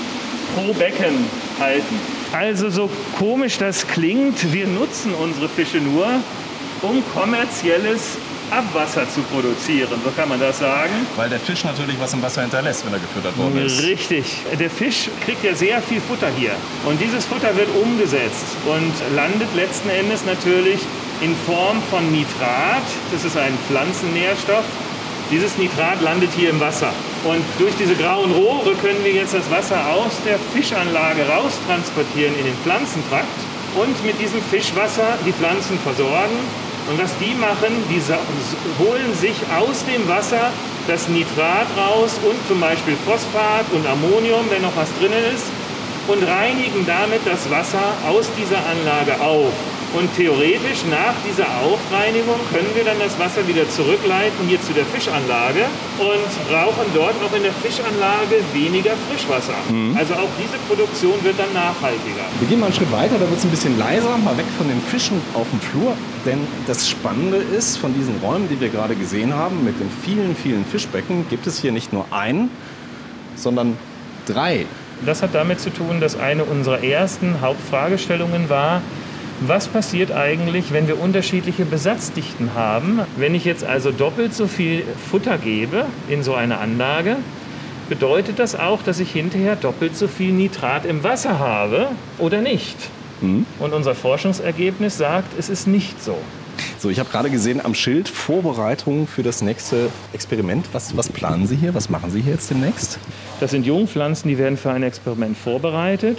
pro 0.55 0.73
Becken 0.75 1.25
halten. 1.59 2.01
Also 2.33 2.71
so 2.71 2.91
komisch 3.19 3.59
das 3.59 3.87
klingt, 3.87 4.53
wir 4.53 4.67
nutzen 4.67 5.15
unsere 5.15 5.49
Fische 5.49 5.79
nur, 5.79 6.07
um 6.83 7.03
kommerzielles 7.15 8.19
Abwasser 8.51 9.09
zu 9.09 9.21
produzieren, 9.23 10.01
so 10.05 10.11
kann 10.11 10.29
man 10.29 10.41
das 10.41 10.59
sagen. 10.59 11.07
Weil 11.17 11.29
der 11.29 11.41
Fisch 11.41 11.65
natürlich 11.65 11.99
was 11.99 12.13
im 12.15 12.23
Wasser 12.23 12.43
hinterlässt, 12.43 12.85
wenn 12.87 12.93
er 12.93 12.99
gefüttert 12.99 13.37
worden 13.37 13.65
ist. 13.65 13.83
Richtig. 13.83 14.43
Der 14.59 14.71
Fisch 14.71 15.11
kriegt 15.25 15.45
ja 15.45 15.55
sehr 15.55 15.83
viel 15.83 16.01
Futter 16.01 16.29
hier. 16.37 16.53
Und 16.85 17.01
dieses 17.01 17.27
Futter 17.27 17.57
wird 17.57 17.69
umgesetzt 17.75 18.57
und 18.67 18.93
landet 19.15 19.49
letzten 19.55 19.91
Endes 19.91 20.25
natürlich 20.25 20.81
in 21.21 21.35
Form 21.47 21.83
von 21.91 22.11
Nitrat. 22.13 22.83
Das 23.13 23.25
ist 23.25 23.37
ein 23.37 23.57
Pflanzennährstoff. 23.69 24.65
Dieses 25.31 25.59
Nitrat 25.59 26.01
landet 26.03 26.31
hier 26.37 26.51
im 26.51 26.61
Wasser. 26.61 26.93
Und 27.25 27.43
durch 27.59 27.75
diese 27.75 27.97
grauen 27.97 28.31
Rohre 28.31 28.75
können 28.75 29.03
wir 29.03 29.13
jetzt 29.13 29.35
das 29.35 29.51
Wasser 29.51 29.91
aus 29.91 30.13
der 30.25 30.39
Fischanlage 30.55 31.27
raustransportieren 31.27 32.39
in 32.39 32.45
den 32.45 32.55
Pflanzentrakt 32.63 33.27
und 33.75 34.05
mit 34.05 34.21
diesem 34.21 34.41
Fischwasser 34.41 35.19
die 35.27 35.33
Pflanzen 35.33 35.79
versorgen 35.81 36.39
und 36.89 37.03
was 37.03 37.11
die 37.19 37.35
machen, 37.35 37.73
die 37.91 38.01
holen 38.83 39.15
sich 39.15 39.37
aus 39.59 39.85
dem 39.85 40.07
Wasser 40.09 40.51
das 40.87 41.09
Nitrat 41.09 41.67
raus 41.77 42.19
und 42.23 42.37
zum 42.47 42.61
Beispiel 42.61 42.97
Phosphat 43.05 43.67
und 43.73 43.87
Ammonium, 43.87 44.47
wenn 44.51 44.63
noch 44.63 44.77
was 44.77 44.89
drin 45.01 45.13
ist, 45.35 45.47
und 46.07 46.23
reinigen 46.23 46.87
damit 46.87 47.21
das 47.27 47.51
Wasser 47.51 47.83
aus 48.09 48.31
dieser 48.39 48.59
Anlage 48.59 49.21
auf. 49.21 49.53
Und 49.97 50.15
theoretisch 50.15 50.85
nach 50.91 51.15
dieser 51.27 51.49
Aufreinigung 51.65 52.37
können 52.53 52.69
wir 52.75 52.85
dann 52.85 52.99
das 52.99 53.19
Wasser 53.19 53.49
wieder 53.49 53.67
zurückleiten 53.67 54.47
hier 54.47 54.61
zu 54.61 54.75
der 54.75 54.85
Fischanlage 54.85 55.65
und 55.99 56.53
brauchen 56.53 56.85
dort 56.93 57.15
auch 57.25 57.35
in 57.35 57.43
der 57.43 57.53
Fischanlage 57.65 58.45
weniger 58.53 58.93
Frischwasser. 59.09 59.57
Mhm. 59.71 59.97
Also 59.97 60.13
auch 60.13 60.29
diese 60.37 60.59
Produktion 60.69 61.15
wird 61.25 61.39
dann 61.39 61.51
nachhaltiger. 61.55 62.29
Wir 62.41 62.49
gehen 62.49 62.61
mal 62.61 62.67
einen 62.67 62.75
Schritt 62.75 62.93
weiter, 62.93 63.15
da 63.15 63.25
wird 63.25 63.39
es 63.39 63.45
ein 63.45 63.51
bisschen 63.51 63.79
leiser, 63.79 64.19
mal 64.19 64.37
weg 64.37 64.45
von 64.59 64.69
den 64.69 64.83
Fischen 64.83 65.19
auf 65.33 65.49
dem 65.49 65.61
Flur. 65.61 65.95
Denn 66.27 66.41
das 66.67 66.87
Spannende 66.87 67.39
ist, 67.39 67.79
von 67.79 67.95
diesen 67.95 68.19
Räumen, 68.19 68.51
die 68.51 68.61
wir 68.61 68.69
gerade 68.69 68.97
gesehen 68.97 69.33
haben, 69.33 69.65
mit 69.65 69.81
den 69.81 69.89
vielen, 70.05 70.37
vielen 70.37 70.67
Fischbecken, 70.67 71.25
gibt 71.31 71.47
es 71.47 71.59
hier 71.59 71.73
nicht 71.73 71.95
nur 71.95 72.05
einen, 72.11 72.51
sondern 73.35 73.79
drei. 74.27 74.67
Das 75.07 75.23
hat 75.23 75.35
damit 75.35 75.61
zu 75.61 75.71
tun, 75.71 76.01
dass 76.01 76.19
eine 76.19 76.45
unserer 76.45 76.85
ersten 76.85 77.41
Hauptfragestellungen 77.41 78.51
war, 78.51 78.83
was 79.41 79.69
passiert 79.69 80.13
eigentlich, 80.13 80.73
wenn 80.73 80.89
wir 80.89 81.01
unterschiedliche 81.01 81.65
Besatzdichten 81.65 82.55
haben? 82.55 83.01
Wenn 83.17 83.35
ich 83.35 83.45
jetzt 83.45 83.65
also 83.65 83.91
doppelt 83.91 84.35
so 84.35 84.47
viel 84.47 84.83
Futter 85.11 85.39
gebe 85.39 85.87
in 86.09 86.23
so 86.23 86.35
eine 86.35 86.59
Anlage, 86.59 87.17
bedeutet 87.89 88.39
das 88.39 88.59
auch, 88.59 88.83
dass 88.83 88.99
ich 88.99 89.13
hinterher 89.13 89.57
doppelt 89.57 89.97
so 89.97 90.09
viel 90.09 90.33
Nitrat 90.33 90.87
im 90.87 91.05
Wasser 91.05 91.39
habe 91.39 91.89
oder 92.19 92.41
nicht? 92.41 92.77
Mhm. 93.21 93.47
Und 93.59 93.73
unser 93.73 93.95
Forschungsergebnis 93.95 94.97
sagt, 94.97 95.39
es 95.39 95.49
ist 95.49 95.67
nicht 95.67 96.03
so. 96.03 96.17
So, 96.79 96.89
ich 96.89 96.99
habe 96.99 97.11
gerade 97.11 97.31
gesehen 97.31 97.63
am 97.65 97.75
Schild 97.75 98.09
Vorbereitungen 98.09 99.07
für 99.07 99.23
das 99.23 99.43
nächste 99.43 99.91
Experiment. 100.13 100.67
Was, 100.73 100.97
was 100.97 101.11
planen 101.11 101.47
Sie 101.47 101.57
hier? 101.57 101.75
Was 101.75 101.91
machen 101.91 102.11
Sie 102.11 102.23
hier 102.23 102.33
jetzt 102.33 102.51
demnächst? 102.51 102.99
Das 103.41 103.51
sind 103.51 103.67
Jungpflanzen, 103.67 104.29
die 104.29 104.39
werden 104.39 104.57
für 104.57 104.71
ein 104.71 104.83
Experiment 104.83 105.37
vorbereitet. 105.37 106.19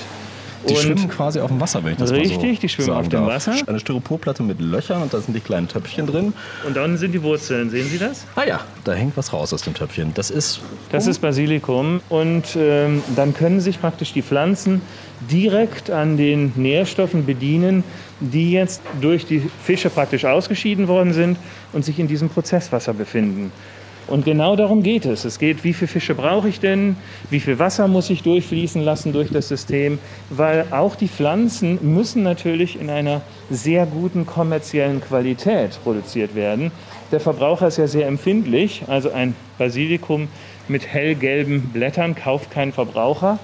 Die 0.67 0.73
und 0.73 0.79
schwimmen 0.79 1.09
quasi 1.09 1.39
auf 1.39 1.49
dem 1.49 1.59
Wasser, 1.59 1.83
wenn 1.83 1.93
ich 1.93 1.97
das 1.97 2.11
Richtig, 2.11 2.37
mal 2.37 2.53
so 2.55 2.61
die 2.61 2.69
schwimmen 2.69 2.89
auf 2.91 3.09
dem 3.09 3.25
darf. 3.25 3.27
Wasser. 3.27 3.55
Eine 3.67 3.79
Styroporplatte 3.79 4.43
mit 4.43 4.59
Löchern 4.59 5.01
und 5.01 5.13
da 5.13 5.19
sind 5.19 5.33
die 5.33 5.39
kleinen 5.39 5.67
Töpfchen 5.67 6.07
drin. 6.07 6.33
Und 6.65 6.75
dann 6.75 6.97
sind 6.97 7.11
die 7.11 7.21
Wurzeln, 7.21 7.69
sehen 7.69 7.87
Sie 7.89 7.97
das? 7.97 8.25
Ah 8.35 8.43
ja, 8.43 8.61
da 8.83 8.93
hängt 8.93 9.15
was 9.17 9.33
raus 9.33 9.53
aus 9.53 9.61
dem 9.61 9.73
Töpfchen. 9.73 10.13
Das 10.13 10.29
ist... 10.29 10.61
Das 10.91 11.07
ist 11.07 11.19
Basilikum 11.19 12.01
und 12.09 12.55
ähm, 12.55 13.03
dann 13.15 13.33
können 13.33 13.59
sich 13.59 13.79
praktisch 13.79 14.13
die 14.13 14.21
Pflanzen 14.21 14.81
direkt 15.29 15.89
an 15.89 16.17
den 16.17 16.53
Nährstoffen 16.55 17.25
bedienen, 17.25 17.83
die 18.19 18.51
jetzt 18.51 18.81
durch 19.01 19.25
die 19.25 19.41
Fische 19.63 19.89
praktisch 19.89 20.25
ausgeschieden 20.25 20.87
worden 20.87 21.13
sind 21.13 21.37
und 21.73 21.85
sich 21.85 21.99
in 21.99 22.07
diesem 22.07 22.29
Prozesswasser 22.29 22.93
befinden. 22.93 23.51
Und 24.07 24.23
genau 24.23 24.55
darum 24.55 24.83
geht 24.83 25.05
es. 25.05 25.25
Es 25.25 25.37
geht, 25.37 25.65
wie 25.65 25.73
viele 25.73 25.89
Fische 25.89 26.15
brauche 26.15 26.47
ich 26.47 26.61
denn, 26.61 26.95
wie 27.29 27.41
viel 27.41 27.59
Wasser 27.59 27.89
muss 27.89 28.09
ich 28.09 28.23
durchfließen 28.23 28.81
lassen 28.81 29.11
durch 29.11 29.29
das 29.29 29.49
System, 29.49 29.99
weil 30.29 30.65
auch 30.71 30.95
die 30.95 31.09
Pflanzen 31.09 31.77
müssen 31.81 32.23
natürlich 32.23 32.79
in 32.79 32.89
einer 32.89 33.21
sehr 33.49 33.85
guten 33.85 34.25
kommerziellen 34.25 35.01
Qualität 35.01 35.77
produziert 35.83 36.35
werden. 36.35 36.71
Der 37.11 37.19
Verbraucher 37.19 37.67
ist 37.67 37.77
ja 37.77 37.87
sehr 37.87 38.07
empfindlich, 38.07 38.83
also 38.87 39.11
ein 39.11 39.35
Basilikum 39.57 40.29
mit 40.69 40.87
hellgelben 40.87 41.69
Blättern 41.73 42.15
kauft 42.15 42.51
kein 42.51 42.71
Verbraucher. 42.71 43.39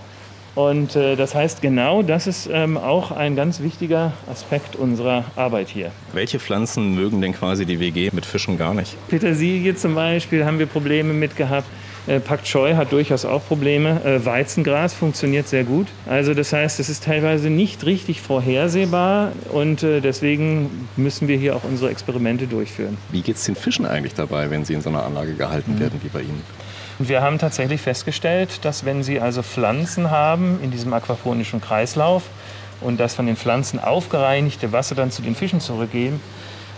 Und 0.56 0.96
äh, 0.96 1.16
das 1.16 1.34
heißt, 1.34 1.62
genau 1.62 2.04
das 2.04 2.28
ist 2.28 2.50
ähm, 2.52 2.78
auch 2.78 3.12
ein 3.12 3.36
ganz 3.36 3.62
wichtiger 3.62 4.14
Aspekt 4.32 4.76
unserer 4.76 5.26
Arbeit 5.36 5.70
hier. 5.70 5.92
Welche 6.14 6.40
Pflanzen 6.40 6.94
mögen 6.94 7.22
denn 7.22 7.34
quasi 7.34 7.66
die 7.66 7.80
WG 7.80 8.12
mit 8.14 8.26
Fischen 8.26 8.58
gar 8.58 8.74
nicht? 8.74 8.96
Petersilie 9.08 9.76
zum 9.76 9.96
Beispiel 9.96 10.46
haben 10.46 10.60
wir 10.60 10.68
Probleme 10.68 11.14
mit 11.14 11.36
gehabt. 11.36 11.68
Äh, 12.06 12.20
Pak 12.20 12.44
Choi 12.44 12.74
hat 12.76 12.92
durchaus 12.92 13.26
auch 13.26 13.46
Probleme. 13.48 14.04
Äh, 14.04 14.26
Weizengras 14.26 14.94
funktioniert 14.94 15.48
sehr 15.48 15.64
gut. 15.64 15.88
Also 16.06 16.34
das 16.34 16.54
heißt, 16.54 16.80
es 16.80 16.90
ist 16.90 17.04
teilweise 17.04 17.50
nicht 17.50 17.86
richtig 17.86 18.22
vorhersehbar 18.22 19.32
und 19.52 19.84
äh, 19.84 20.02
deswegen 20.02 20.88
müssen 20.98 21.28
wir 21.28 21.38
hier 21.38 21.56
auch 21.56 21.64
unsere 21.64 21.90
Experimente 21.90 22.46
durchführen. 22.46 22.98
Wie 23.12 23.22
geht 23.22 23.38
es 23.38 23.46
den 23.46 23.56
Fischen 23.56 23.86
eigentlich 23.86 24.14
dabei, 24.14 24.50
wenn 24.52 24.66
sie 24.66 24.74
in 24.74 24.82
so 24.82 24.90
einer 24.90 25.04
Anlage 25.04 25.34
gehalten 25.34 25.76
mhm. 25.76 25.80
werden 25.80 26.00
wie 26.04 26.10
bei 26.10 26.22
Ihnen? 26.22 26.44
Wir 27.06 27.22
haben 27.22 27.38
tatsächlich 27.38 27.82
festgestellt, 27.82 28.64
dass 28.64 28.86
wenn 28.86 29.04
Sie 29.04 29.20
also 29.20 29.44
Pflanzen 29.44 30.10
haben 30.10 30.60
in 30.64 30.72
diesem 30.72 30.94
aquaponischen 30.94 31.60
Kreislauf 31.60 32.24
und 32.80 32.98
das 32.98 33.14
von 33.14 33.26
den 33.26 33.36
Pflanzen 33.36 33.78
aufgereinigte 33.78 34.72
Wasser 34.72 34.96
dann 34.96 35.12
zu 35.12 35.22
den 35.22 35.36
Fischen 35.36 35.60
zurückgeben, 35.60 36.22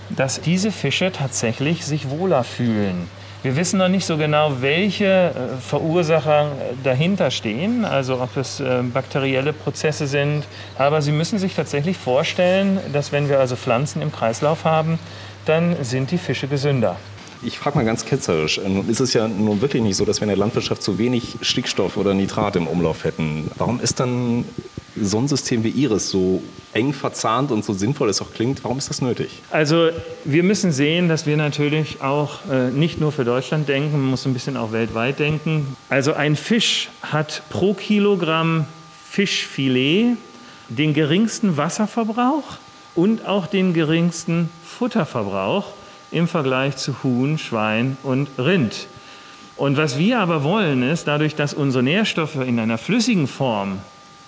dass 0.10 0.42
diese 0.42 0.72
Fische 0.72 1.12
tatsächlich 1.12 1.86
sich 1.86 2.10
wohler 2.10 2.44
fühlen. 2.44 3.08
Wir 3.44 3.56
wissen 3.56 3.78
noch 3.78 3.88
nicht 3.88 4.08
so 4.08 4.18
genau, 4.18 4.62
welche 4.62 5.06
äh, 5.06 5.62
Verursacher 5.62 6.54
dahinter 6.84 7.30
stehen, 7.30 7.86
also 7.86 8.20
ob 8.20 8.36
es 8.38 8.60
äh, 8.60 8.82
bakterielle 8.82 9.54
Prozesse 9.54 10.08
sind. 10.08 10.46
Aber 10.80 11.04
Sie 11.04 11.12
müssen 11.12 11.38
sich 11.38 11.54
tatsächlich 11.54 11.98
vorstellen, 11.98 12.80
dass 12.92 13.12
wenn 13.12 13.30
wir 13.30 13.40
also 13.40 13.56
Pflanzen 13.56 14.02
im 14.02 14.12
Kreislauf 14.12 14.66
haben, 14.66 14.98
dann 15.46 15.76
sind 15.84 16.10
die 16.10 16.18
Fische 16.18 16.48
gesünder. 16.48 16.98
Ich 17.46 17.60
frage 17.60 17.78
mal 17.78 17.86
ganz 17.86 18.06
ketzerisch. 18.06 18.58
Äh, 18.58 18.68
nun 18.68 18.90
ist 18.90 19.00
es 19.00 19.14
ja 19.14 19.28
nun 19.28 19.62
wirklich 19.62 19.84
nicht 19.84 19.98
so, 19.98 20.04
dass 20.04 20.20
wir 20.20 20.24
in 20.24 20.30
der 20.30 20.38
Landwirtschaft 20.38 20.82
zu 20.82 20.98
wenig 20.98 21.36
Stickstoff 21.42 21.96
oder 21.96 22.16
Nitrat 22.16 22.56
im 22.56 22.66
Umlauf 22.66 23.04
hätten. 23.04 23.52
Warum 23.58 23.80
ist 23.80 24.00
dann 24.00 24.46
so 25.00 25.20
ein 25.20 25.28
System 25.28 25.64
wie 25.64 25.70
Ihres, 25.70 26.10
so 26.10 26.42
eng 26.74 26.94
verzahnt 26.94 27.52
und 27.52 27.64
so 27.64 27.74
sinnvoll 27.74 28.10
es 28.10 28.22
auch 28.22 28.34
klingt, 28.34 28.64
warum 28.64 28.78
ist 28.78 28.90
das 28.90 29.02
nötig? 29.02 29.42
Also 29.52 29.90
wir 30.24 30.44
müssen 30.44 30.72
sehen, 30.72 31.08
dass 31.08 31.26
wir 31.28 31.38
natürlich 31.38 32.02
auch 32.02 32.40
äh, 32.52 32.72
nicht 32.72 33.00
nur 33.00 33.12
für 33.12 33.26
Deutschland 33.26 33.70
denken, 33.70 33.92
man 33.92 34.10
muss 34.10 34.26
ein 34.26 34.34
bisschen 34.34 34.58
auch 34.58 34.72
weltweit 34.72 35.20
denken. 35.20 35.76
Also 35.90 36.14
ein 36.14 36.36
Fisch 36.36 36.90
hat 37.02 37.44
pro 37.50 37.74
Kilogramm 37.74 38.66
Fischfilet 39.10 40.18
den 40.70 40.94
geringsten 40.94 41.58
Wasserverbrauch 41.58 42.58
und 42.96 43.26
auch 43.26 43.48
den 43.48 43.74
geringsten 43.74 44.50
Futterverbrauch 44.66 45.66
im 46.16 46.28
Vergleich 46.30 46.78
zu 46.78 47.04
Huhn, 47.04 47.38
Schwein 47.38 47.98
und 48.02 48.30
Rind. 48.38 48.88
Und 49.58 49.76
was 49.76 50.00
wir 50.00 50.20
aber 50.20 50.44
wollen, 50.44 50.82
ist, 50.82 51.08
dadurch, 51.08 51.36
dass 51.36 51.54
unsere 51.54 51.84
Nährstoffe 51.84 52.38
in 52.38 52.58
einer 52.58 52.78
flüssigen 52.78 53.28
Form 53.28 53.80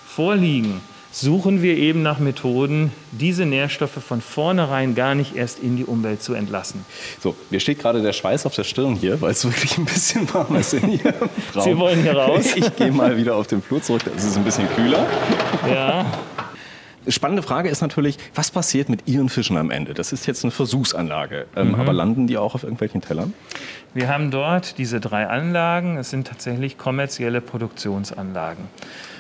vorliegen, 0.06 0.82
suchen 1.12 1.62
wir 1.62 1.78
eben 1.78 2.04
nach 2.04 2.20
Methoden, 2.20 2.92
diese 3.12 3.46
Nährstoffe 3.46 4.04
von 4.06 4.20
vornherein 4.20 4.96
gar 4.96 5.16
nicht 5.16 5.36
erst 5.36 5.60
in 5.60 5.78
die 5.78 5.86
Umwelt 5.86 6.22
zu 6.22 6.34
entlassen. 6.34 6.86
So, 7.22 7.36
mir 7.50 7.62
steht 7.62 7.80
gerade 7.80 8.02
der 8.02 8.14
Schweiß 8.14 8.46
auf 8.46 8.54
der 8.54 8.66
Stirn 8.66 8.96
hier, 8.96 9.22
weil 9.22 9.32
es 9.32 9.46
wirklich 9.46 9.78
ein 9.78 9.86
bisschen 9.86 10.32
warm 10.34 10.58
ist 10.58 10.74
in 10.74 10.90
hier. 10.90 11.14
Sie 11.58 11.78
wollen 11.78 12.02
hier 12.04 12.18
raus? 12.18 12.48
Ich 12.56 12.76
gehe 12.76 12.92
mal 12.92 13.16
wieder 13.16 13.36
auf 13.36 13.48
den 13.48 13.62
Flur 13.62 13.82
zurück, 13.82 14.02
es 14.16 14.26
ist 14.26 14.36
ein 14.38 14.44
bisschen 14.44 14.68
kühler. 14.76 15.06
Ja. 15.70 16.06
Spannende 17.10 17.44
Frage 17.44 17.70
ist 17.70 17.82
natürlich, 17.82 18.18
was 18.36 18.52
passiert 18.52 18.90
mit 18.90 19.08
Ihren 19.08 19.30
Fischen 19.30 19.58
am 19.58 19.72
Ende? 19.72 19.94
Das 19.94 20.12
ist 20.14 20.26
jetzt 20.26 20.44
eine 20.44 20.52
Versuchsanlage, 20.52 21.46
ähm, 21.56 21.70
mhm. 21.70 21.76
aber 21.76 21.94
landen 21.94 22.28
die 22.28 22.38
auch 22.38 22.56
auf 22.56 22.64
irgendwelchen 22.64 23.02
Tellern? 23.02 23.34
Wir 23.98 24.10
haben 24.10 24.30
dort 24.30 24.78
diese 24.78 25.00
drei 25.00 25.26
Anlagen. 25.26 25.98
Es 25.98 26.12
sind 26.12 26.28
tatsächlich 26.28 26.78
kommerzielle 26.78 27.42
Produktionsanlagen. 27.42 28.66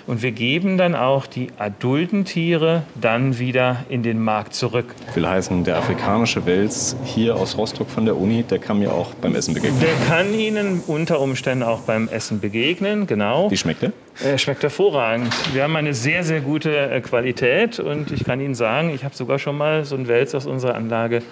Und 0.06 0.22
wir 0.22 0.32
geben 0.32 0.78
dann 0.78 0.94
auch 0.94 1.26
die 1.26 1.50
adulten 1.58 2.26
Tiere 2.26 2.84
dann 2.94 3.40
wieder 3.40 3.86
in 3.90 4.04
den 4.04 4.24
Markt 4.24 4.54
zurück. 4.54 4.94
Will 5.16 5.28
heißen, 5.28 5.64
der 5.64 5.78
afrikanische 5.78 6.46
Wels 6.46 6.96
hier 7.04 7.36
aus 7.36 7.58
Rostock 7.58 7.90
von 7.90 8.06
der 8.06 8.18
Uni, 8.18 8.44
der 8.44 8.60
kann 8.60 8.78
mir 8.78 8.94
auch 8.94 9.16
beim 9.16 9.34
Essen 9.34 9.56
begegnen. 9.56 9.80
Der 9.80 9.96
kann 10.08 10.32
Ihnen 10.36 10.84
unter 10.86 11.22
Umständen 11.22 11.64
auch 11.64 11.82
beim 11.82 12.08
Essen 12.08 12.40
begegnen, 12.40 13.08
genau. 13.08 13.50
Wie 13.50 13.58
schmeckt 13.58 13.82
der? 13.82 13.94
Er 14.24 14.38
schmeckt 14.38 14.62
hervorragend. 14.62 15.34
Wir 15.54 15.64
haben 15.64 15.76
eine 15.76 15.96
sehr, 15.96 16.24
sehr 16.24 16.42
gute 16.42 16.78
äh, 16.78 17.02
Qualität 17.02 17.80
und 17.80 18.12
ich 18.12 18.24
kann 18.24 18.40
Ihnen 18.40 18.56
sagen, 18.56 18.92
ich 18.92 19.04
habe 19.04 19.16
sogar 19.16 19.40
schon 19.40 19.58
mal 19.58 19.86
so 19.86 19.96
einen 19.96 20.08
Wels 20.08 20.36
aus 20.36 20.46
unserer 20.46 20.76
Anlage, 20.76 21.24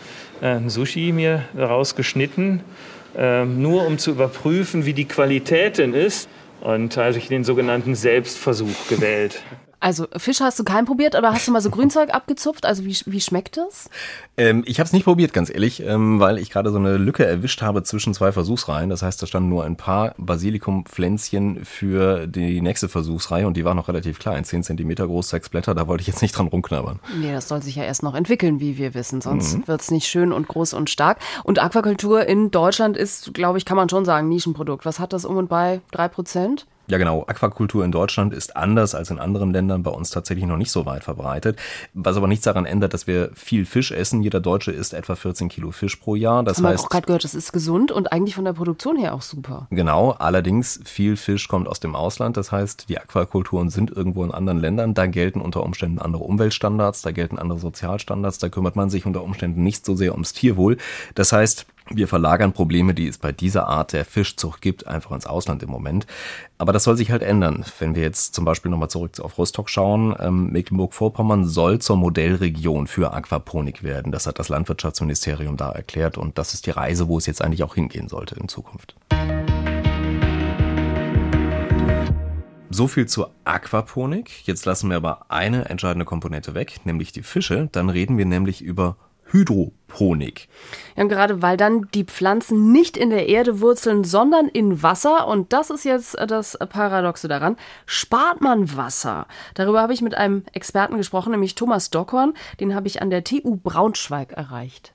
äh, 0.42 0.48
ein 0.48 0.70
Sushi 0.70 1.12
mir 1.12 1.44
daraus 1.54 1.96
geschnitten, 1.96 2.60
äh, 2.60 2.95
nur 3.18 3.88
um 3.88 3.98
zu 3.98 4.12
überprüfen, 4.12 4.86
wie 4.86 4.94
die 4.94 5.06
Qualität 5.06 5.78
denn 5.78 5.94
ist. 5.94 6.28
Und 6.62 6.98
da 6.98 7.06
habe 7.06 7.18
ich 7.18 7.28
den 7.28 7.44
sogenannten 7.44 7.96
Selbstversuch 7.96 8.88
gewählt. 8.90 9.42
Also 9.86 10.08
Fisch 10.18 10.40
hast 10.42 10.58
du 10.58 10.64
keinen 10.64 10.86
probiert, 10.86 11.16
aber 11.16 11.32
hast 11.32 11.48
du 11.48 11.52
mal 11.52 11.62
so 11.62 11.70
Grünzeug 11.70 12.12
abgezupft? 12.12 12.66
Also 12.66 12.86
wie, 12.86 12.98
wie 13.06 13.22
schmeckt 13.22 13.58
das? 13.58 13.88
Ähm, 14.36 14.64
ich 14.66 14.80
habe 14.80 14.88
es 14.88 14.94
nicht 14.94 15.04
probiert, 15.04 15.32
ganz 15.32 15.52
ehrlich, 15.52 15.80
ähm, 15.84 16.20
weil 16.20 16.40
ich 16.40 16.50
gerade 16.50 16.72
so 16.72 16.80
eine 16.80 16.98
Lücke 16.98 17.24
erwischt 17.24 17.62
habe 17.62 17.84
zwischen 17.84 18.16
zwei 18.16 18.32
Versuchsreihen. 18.32 18.90
Das 18.90 19.04
heißt, 19.04 19.22
da 19.22 19.28
standen 19.28 19.50
nur 19.50 19.64
ein 19.64 19.76
paar 19.76 20.16
Basilikumpflänzchen 20.18 21.66
für 21.66 22.26
die 22.26 22.62
nächste 22.62 22.90
Versuchsreihe 22.90 23.46
und 23.46 23.58
die 23.58 23.64
war 23.64 23.76
noch 23.76 23.88
relativ 23.88 24.18
klein, 24.18 24.44
10 24.44 24.64
cm 24.64 24.96
groß, 24.96 25.30
sechs 25.30 25.50
Blätter, 25.50 25.76
da 25.76 25.88
wollte 25.88 26.02
ich 26.02 26.08
jetzt 26.08 26.24
nicht 26.24 26.36
dran 26.36 26.48
rumknabbern. 26.48 27.00
Nee, 27.20 27.32
das 27.32 27.48
soll 27.48 27.62
sich 27.62 27.76
ja 27.76 27.84
erst 27.84 28.02
noch 28.02 28.16
entwickeln, 28.16 28.60
wie 28.60 28.80
wir 28.80 28.96
wissen, 28.96 29.22
sonst 29.22 29.56
mhm. 29.56 29.68
wird 29.68 29.82
es 29.82 29.92
nicht 29.92 30.08
schön 30.08 30.32
und 30.32 30.48
groß 30.48 30.74
und 30.74 30.90
stark. 30.90 31.20
Und 31.44 31.60
Aquakultur 31.60 32.26
in 32.26 32.50
Deutschland 32.50 32.98
ist, 32.98 33.36
glaube 33.36 33.60
ich, 33.60 33.66
kann 33.66 33.78
man 33.78 33.88
schon 33.88 34.04
sagen, 34.04 34.30
Nischenprodukt. 34.30 34.84
Was 34.84 34.98
hat 34.98 35.14
das 35.14 35.26
um 35.26 35.38
und 35.38 35.48
bei? 35.48 35.82
Drei 35.92 36.08
Prozent? 36.08 36.66
Ja, 36.88 36.98
genau. 36.98 37.24
Aquakultur 37.28 37.84
in 37.84 37.92
Deutschland 37.92 38.34
ist 38.34 38.56
anders 38.56 38.94
als 38.94 39.10
in 39.10 39.20
anderen 39.20 39.52
Ländern 39.52 39.84
bei 39.84 39.92
uns 39.92 40.12
tatsächlich 40.12 40.46
noch 40.46 40.58
nicht 40.58 40.72
so 40.72 40.86
weit 40.86 41.04
verbreitet. 41.04 41.58
Was 41.94 42.16
aber 42.18 42.28
nichts 42.28 42.46
daran 42.46 42.66
ändert, 42.66 42.94
dass 42.94 43.08
wir 43.08 43.32
viel 43.34 43.66
Fisch 43.66 43.92
essen. 43.92 44.22
Jeder 44.22 44.40
Deutsche 44.40 44.72
isst 44.72 44.94
etwa 44.94 45.16
14 45.16 45.50
Kilo 45.50 45.72
Fisch 45.72 45.96
pro 45.96 46.16
Jahr. 46.16 46.44
Das 46.44 46.58
Haben 46.58 46.68
heißt, 46.68 46.84
wir 46.84 46.86
auch 46.86 46.90
gerade 46.90 47.08
gehört, 47.08 47.24
das 47.24 47.34
ist 47.34 47.52
gesund 47.52 47.92
und 47.92 48.12
eigentlich 48.12 48.36
von 48.36 48.46
der 48.46 48.54
Produktion 48.54 48.98
her 48.98 49.14
auch 49.16 49.24
super. 49.24 49.68
Genau. 49.72 50.12
Allerdings 50.12 50.80
viel 50.84 51.18
Fisch 51.18 51.48
kommt 51.48 51.68
aus 51.68 51.80
dem 51.80 51.96
Ausland. 51.96 52.38
Das 52.38 52.52
heißt, 52.52 52.90
die 52.90 53.00
Aquakulturen 53.00 53.70
sind 53.70 53.90
irgendwo 53.90 54.24
in 54.24 54.32
anderen 54.32 54.60
Ländern. 54.60 54.94
Da 54.94 55.08
gelten 55.08 55.42
unter 55.42 55.64
Umständen 55.64 56.00
andere 56.00 56.24
Umweltstandards, 56.24 57.02
da 57.02 57.12
gelten 57.12 57.40
andere 57.40 57.60
Sozialstandards. 57.60 58.38
Da 58.38 58.50
kümmert 58.50 58.76
man 58.76 58.90
sich 58.90 59.06
unter 59.06 59.24
Umständen 59.24 59.64
nicht 59.64 59.86
so 59.86 59.96
sehr 59.96 60.14
ums 60.14 60.34
Tierwohl. 60.34 60.78
Das 61.16 61.32
heißt, 61.32 61.66
wir 61.90 62.08
verlagern 62.08 62.52
Probleme, 62.52 62.96
die 62.96 63.08
es 63.08 63.20
bei 63.20 63.32
dieser 63.32 63.68
Art 63.68 63.94
der 63.94 64.06
Fischzucht 64.06 64.62
gibt, 64.62 64.88
einfach 64.88 65.12
ins 65.12 65.28
Ausland 65.28 65.62
im 65.62 65.70
Moment. 65.70 66.08
Aber 66.58 66.74
das 66.74 66.84
soll 66.84 66.98
sich 66.98 67.12
halt 67.12 67.22
ändern. 67.22 67.64
Wenn 67.78 67.94
wir 67.94 68.02
jetzt 68.02 68.34
zum 68.34 68.44
Beispiel 68.44 68.72
nochmal 68.72 68.90
zurück 68.90 69.20
auf 69.20 69.38
Rostock 69.38 69.70
schauen, 69.70 70.16
ähm, 70.20 70.52
Mecklenburg-Vorpommern 70.52 71.46
soll 71.46 71.80
zur 71.80 71.98
Modellregion 71.98 72.88
für 72.88 73.14
Aquaponik 73.14 73.84
werden. 73.84 74.12
Das 74.12 74.26
hat 74.26 74.40
das 74.40 74.50
Landwirtschaftsministerium 74.50 75.58
da 75.58 75.72
erklärt 75.72 76.18
und 76.18 76.38
das 76.40 76.56
ist 76.56 76.66
die 76.66 76.72
Reise, 76.72 77.08
wo 77.08 77.18
es 77.18 77.28
jetzt 77.28 77.44
eigentlich 77.44 77.64
auch 77.64 77.76
hingehen 77.76 78.08
sollte 78.08 78.36
in 78.36 78.48
Zukunft. 78.48 78.96
So 82.72 82.88
viel 82.88 83.06
zur 83.06 83.32
Aquaponik. 83.44 84.48
Jetzt 84.48 84.66
lassen 84.66 84.90
wir 84.90 84.98
aber 84.98 85.28
eine 85.30 85.70
entscheidende 85.70 86.04
Komponente 86.04 86.56
weg, 86.56 86.82
nämlich 86.84 87.12
die 87.12 87.24
Fische. 87.24 87.70
Dann 87.72 87.90
reden 87.90 88.18
wir 88.18 88.26
nämlich 88.26 88.62
über 88.62 88.98
Hydroponik. 89.32 89.85
Ja, 90.96 91.04
und 91.04 91.10
gerade 91.10 91.42
weil 91.42 91.58
dann 91.58 91.88
die 91.94 92.04
Pflanzen 92.04 92.72
nicht 92.72 92.98
in 92.98 93.10
der 93.10 93.28
Erde 93.28 93.62
wurzeln, 93.62 94.04
sondern 94.04 94.48
in 94.48 94.84
Wasser, 94.84 95.28
und 95.28 95.54
das 95.54 95.70
ist 95.70 95.86
jetzt 95.86 96.18
das 96.28 96.58
Paradoxe 96.58 97.28
daran, 97.28 97.58
spart 97.86 98.42
man 98.42 98.76
Wasser. 98.76 99.28
Darüber 99.54 99.82
habe 99.82 99.94
ich 99.94 100.02
mit 100.02 100.16
einem 100.16 100.44
Experten 100.54 100.98
gesprochen, 100.98 101.32
nämlich 101.32 101.56
Thomas 101.56 101.90
Dockhorn. 101.90 102.34
Den 102.60 102.76
habe 102.76 102.88
ich 102.88 103.02
an 103.02 103.10
der 103.10 103.24
TU 103.24 103.58
Braunschweig 103.58 104.32
erreicht. 104.34 104.94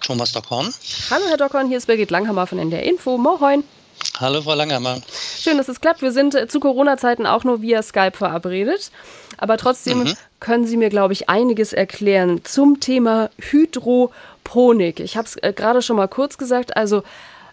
Thomas 0.00 0.32
Dockhorn. 0.32 0.72
Hallo 1.10 1.24
Herr 1.28 1.36
Dockhorn, 1.36 1.68
hier 1.68 1.78
ist 1.78 1.86
Birgit 1.86 2.10
Langhammer 2.10 2.46
von 2.46 2.58
NDR 2.58 2.82
Info. 2.82 3.16
Moin. 3.16 3.62
Hallo 4.20 4.42
Frau 4.42 4.54
Langhammer. 4.54 5.00
Schön, 5.38 5.56
dass 5.56 5.68
es 5.68 5.80
klappt. 5.80 6.02
Wir 6.02 6.12
sind 6.12 6.36
zu 6.50 6.60
Corona-Zeiten 6.60 7.24
auch 7.24 7.44
nur 7.44 7.62
via 7.62 7.82
Skype 7.82 8.18
verabredet. 8.18 8.90
Aber 9.38 9.56
trotzdem 9.56 10.00
mhm. 10.00 10.14
können 10.40 10.66
Sie 10.66 10.76
mir, 10.76 10.90
glaube 10.90 11.14
ich, 11.14 11.30
einiges 11.30 11.72
erklären 11.72 12.44
zum 12.44 12.80
Thema 12.80 13.30
Hydroponik. 13.38 15.00
Ich 15.00 15.16
habe 15.16 15.26
es 15.26 15.36
äh, 15.36 15.54
gerade 15.54 15.80
schon 15.80 15.96
mal 15.96 16.06
kurz 16.06 16.36
gesagt. 16.36 16.76
Also 16.76 17.02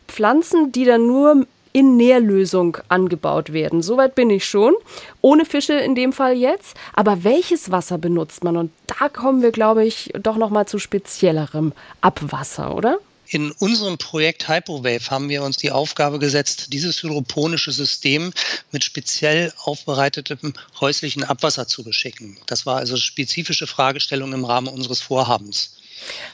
Pflanzen, 0.09 0.73
die 0.73 0.83
dann 0.83 1.07
nur 1.07 1.47
in 1.71 1.95
Nährlösung 1.95 2.77
angebaut 2.89 3.53
werden. 3.53 3.81
Soweit 3.81 4.13
bin 4.13 4.29
ich 4.29 4.43
schon. 4.43 4.73
Ohne 5.21 5.45
Fische 5.45 5.73
in 5.73 5.95
dem 5.95 6.11
Fall 6.11 6.35
jetzt. 6.35 6.75
Aber 6.93 7.23
welches 7.23 7.71
Wasser 7.71 7.97
benutzt 7.97 8.43
man? 8.43 8.57
Und 8.57 8.71
da 8.87 9.07
kommen 9.07 9.41
wir, 9.41 9.51
glaube 9.51 9.85
ich, 9.85 10.11
doch 10.21 10.35
noch 10.35 10.49
mal 10.49 10.65
zu 10.65 10.79
speziellerem 10.79 11.71
Abwasser, 12.01 12.75
oder? 12.75 12.99
In 13.29 13.51
unserem 13.51 13.97
Projekt 13.97 14.47
Hypowave 14.47 15.09
haben 15.09 15.27
wir 15.27 15.43
uns 15.43 15.57
die 15.57 15.71
Aufgabe 15.71 16.17
gesetzt, 16.17 16.71
dieses 16.71 17.03
hydroponische 17.03 17.73
System 17.73 18.31
mit 18.71 18.85
speziell 18.85 19.51
aufbereitetem 19.63 20.53
häuslichen 20.79 21.25
Abwasser 21.25 21.67
zu 21.67 21.83
beschicken. 21.83 22.37
Das 22.45 22.65
war 22.65 22.77
also 22.77 22.95
spezifische 22.95 23.67
Fragestellung 23.67 24.31
im 24.31 24.45
Rahmen 24.45 24.69
unseres 24.69 25.01
Vorhabens. 25.01 25.75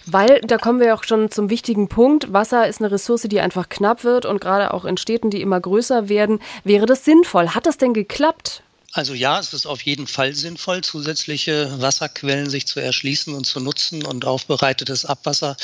Weil, 0.05 0.41
da 0.41 0.57
kommen 0.57 0.79
wir 0.79 0.93
auch 0.93 1.03
schon 1.03 1.31
zum 1.31 1.49
wichtigen 1.49 1.87
Punkt, 1.87 2.31
Wasser 2.31 2.67
ist 2.67 2.79
eine 2.79 2.91
Ressource, 2.91 3.23
die 3.23 3.39
einfach 3.39 3.69
knapp 3.69 4.03
wird 4.03 4.25
und 4.25 4.39
gerade 4.39 4.73
auch 4.73 4.85
in 4.85 4.97
Städten, 4.97 5.31
die 5.31 5.41
immer 5.41 5.59
größer 5.59 6.09
werden, 6.09 6.39
wäre 6.63 6.85
das 6.85 7.05
sinnvoll. 7.05 7.49
Hat 7.49 7.65
das 7.65 7.77
denn 7.77 7.93
geklappt? 7.93 8.61
Also 8.95 9.15
ja, 9.15 9.39
es 9.39 9.53
ist 9.53 9.65
auf 9.65 9.81
jeden 9.81 10.05
Fall 10.05 10.35
sinnvoll, 10.35 10.83
zusätzliche 10.83 11.81
Wasserquellen 11.81 12.47
sich 12.47 12.67
zu 12.67 12.79
erschließen 12.79 13.33
und 13.33 13.43
zu 13.43 13.59
nutzen. 13.59 14.05
Und 14.05 14.23
aufbereitetes 14.23 15.05
Abwasser 15.05 15.57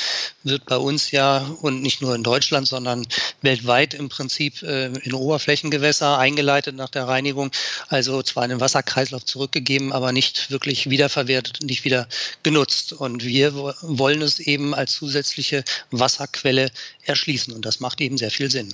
wird 0.44 0.66
bei 0.66 0.78
uns 0.78 1.12
ja 1.12 1.38
und 1.62 1.84
nicht 1.84 2.02
nur 2.02 2.16
in 2.16 2.24
Deutschland, 2.24 2.68
sondern 2.68 3.06
weltweit 3.44 3.94
im 3.94 4.10
Prinzip 4.10 4.64
äh, 4.64 4.88
in 4.88 5.14
Oberflächengewässer 5.14 6.18
eingeleitet 6.18 6.76
nach 6.76 6.90
der 6.90 7.08
Reinigung. 7.08 7.52
Also 7.88 8.24
zwar 8.24 8.46
in 8.46 8.50
den 8.50 8.62
Wasserkreislauf 8.62 9.24
zurückgegeben, 9.26 9.94
aber 9.94 10.12
nicht 10.12 10.50
wirklich 10.50 10.90
wiederverwertet, 10.90 11.62
nicht 11.62 11.86
wieder 11.86 12.08
genutzt. 12.42 12.94
Und 12.94 13.24
wir 13.24 13.54
wollen 13.54 14.24
es 14.24 14.40
eben 14.40 14.74
als 14.74 14.94
zusätzliche 14.94 15.64
Wasserquelle 15.92 16.72
erschließen. 17.04 17.54
Und 17.54 17.64
das 17.68 17.80
macht 17.80 18.02
eben 18.02 18.18
sehr 18.18 18.32
viel 18.32 18.50
Sinn. 18.50 18.74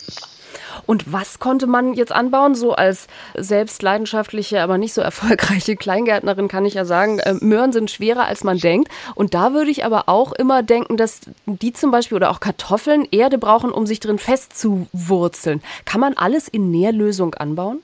Und 0.85 1.11
was 1.11 1.39
konnte 1.39 1.67
man 1.67 1.93
jetzt 1.93 2.11
anbauen? 2.11 2.55
So 2.55 2.73
als 2.73 3.07
selbst 3.35 3.81
leidenschaftliche, 3.81 4.61
aber 4.61 4.77
nicht 4.77 4.93
so 4.93 5.01
erfolgreiche 5.01 5.75
Kleingärtnerin 5.75 6.47
kann 6.47 6.65
ich 6.65 6.75
ja 6.75 6.85
sagen, 6.85 7.19
äh, 7.19 7.33
Möhren 7.33 7.71
sind 7.71 7.91
schwerer, 7.91 8.25
als 8.25 8.43
man 8.43 8.57
denkt. 8.57 8.89
Und 9.15 9.33
da 9.33 9.53
würde 9.53 9.71
ich 9.71 9.85
aber 9.85 10.07
auch 10.07 10.33
immer 10.33 10.63
denken, 10.63 10.97
dass 10.97 11.21
die 11.45 11.73
zum 11.73 11.91
Beispiel 11.91 12.15
oder 12.15 12.31
auch 12.31 12.39
Kartoffeln 12.39 13.07
Erde 13.11 13.37
brauchen, 13.37 13.71
um 13.71 13.85
sich 13.85 13.99
drin 13.99 14.19
festzuwurzeln. 14.19 15.61
Kann 15.85 16.01
man 16.01 16.13
alles 16.15 16.47
in 16.47 16.71
Nährlösung 16.71 17.35
anbauen? 17.35 17.81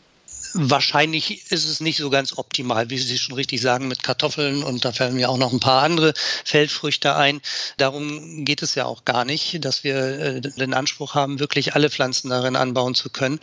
Wahrscheinlich 0.53 1.51
ist 1.51 1.65
es 1.65 1.79
nicht 1.79 1.97
so 1.97 2.09
ganz 2.09 2.37
optimal, 2.37 2.89
wie 2.89 2.97
Sie 2.97 3.17
schon 3.17 3.35
richtig 3.35 3.61
sagen, 3.61 3.87
mit 3.87 4.03
Kartoffeln 4.03 4.63
und 4.63 4.85
da 4.85 4.91
fallen 4.91 5.15
mir 5.15 5.29
auch 5.29 5.37
noch 5.37 5.53
ein 5.53 5.59
paar 5.59 5.83
andere 5.83 6.13
Feldfrüchte 6.45 7.15
ein. 7.15 7.41
Darum 7.77 8.45
geht 8.45 8.61
es 8.61 8.75
ja 8.75 8.85
auch 8.85 9.05
gar 9.05 9.25
nicht, 9.25 9.63
dass 9.63 9.83
wir 9.83 9.95
äh, 9.95 10.41
den 10.41 10.73
Anspruch 10.73 11.15
haben, 11.15 11.39
wirklich 11.39 11.75
alle 11.75 11.89
Pflanzen 11.89 12.29
darin 12.29 12.55
anbauen 12.55 12.95
zu 12.95 13.09
können, 13.09 13.39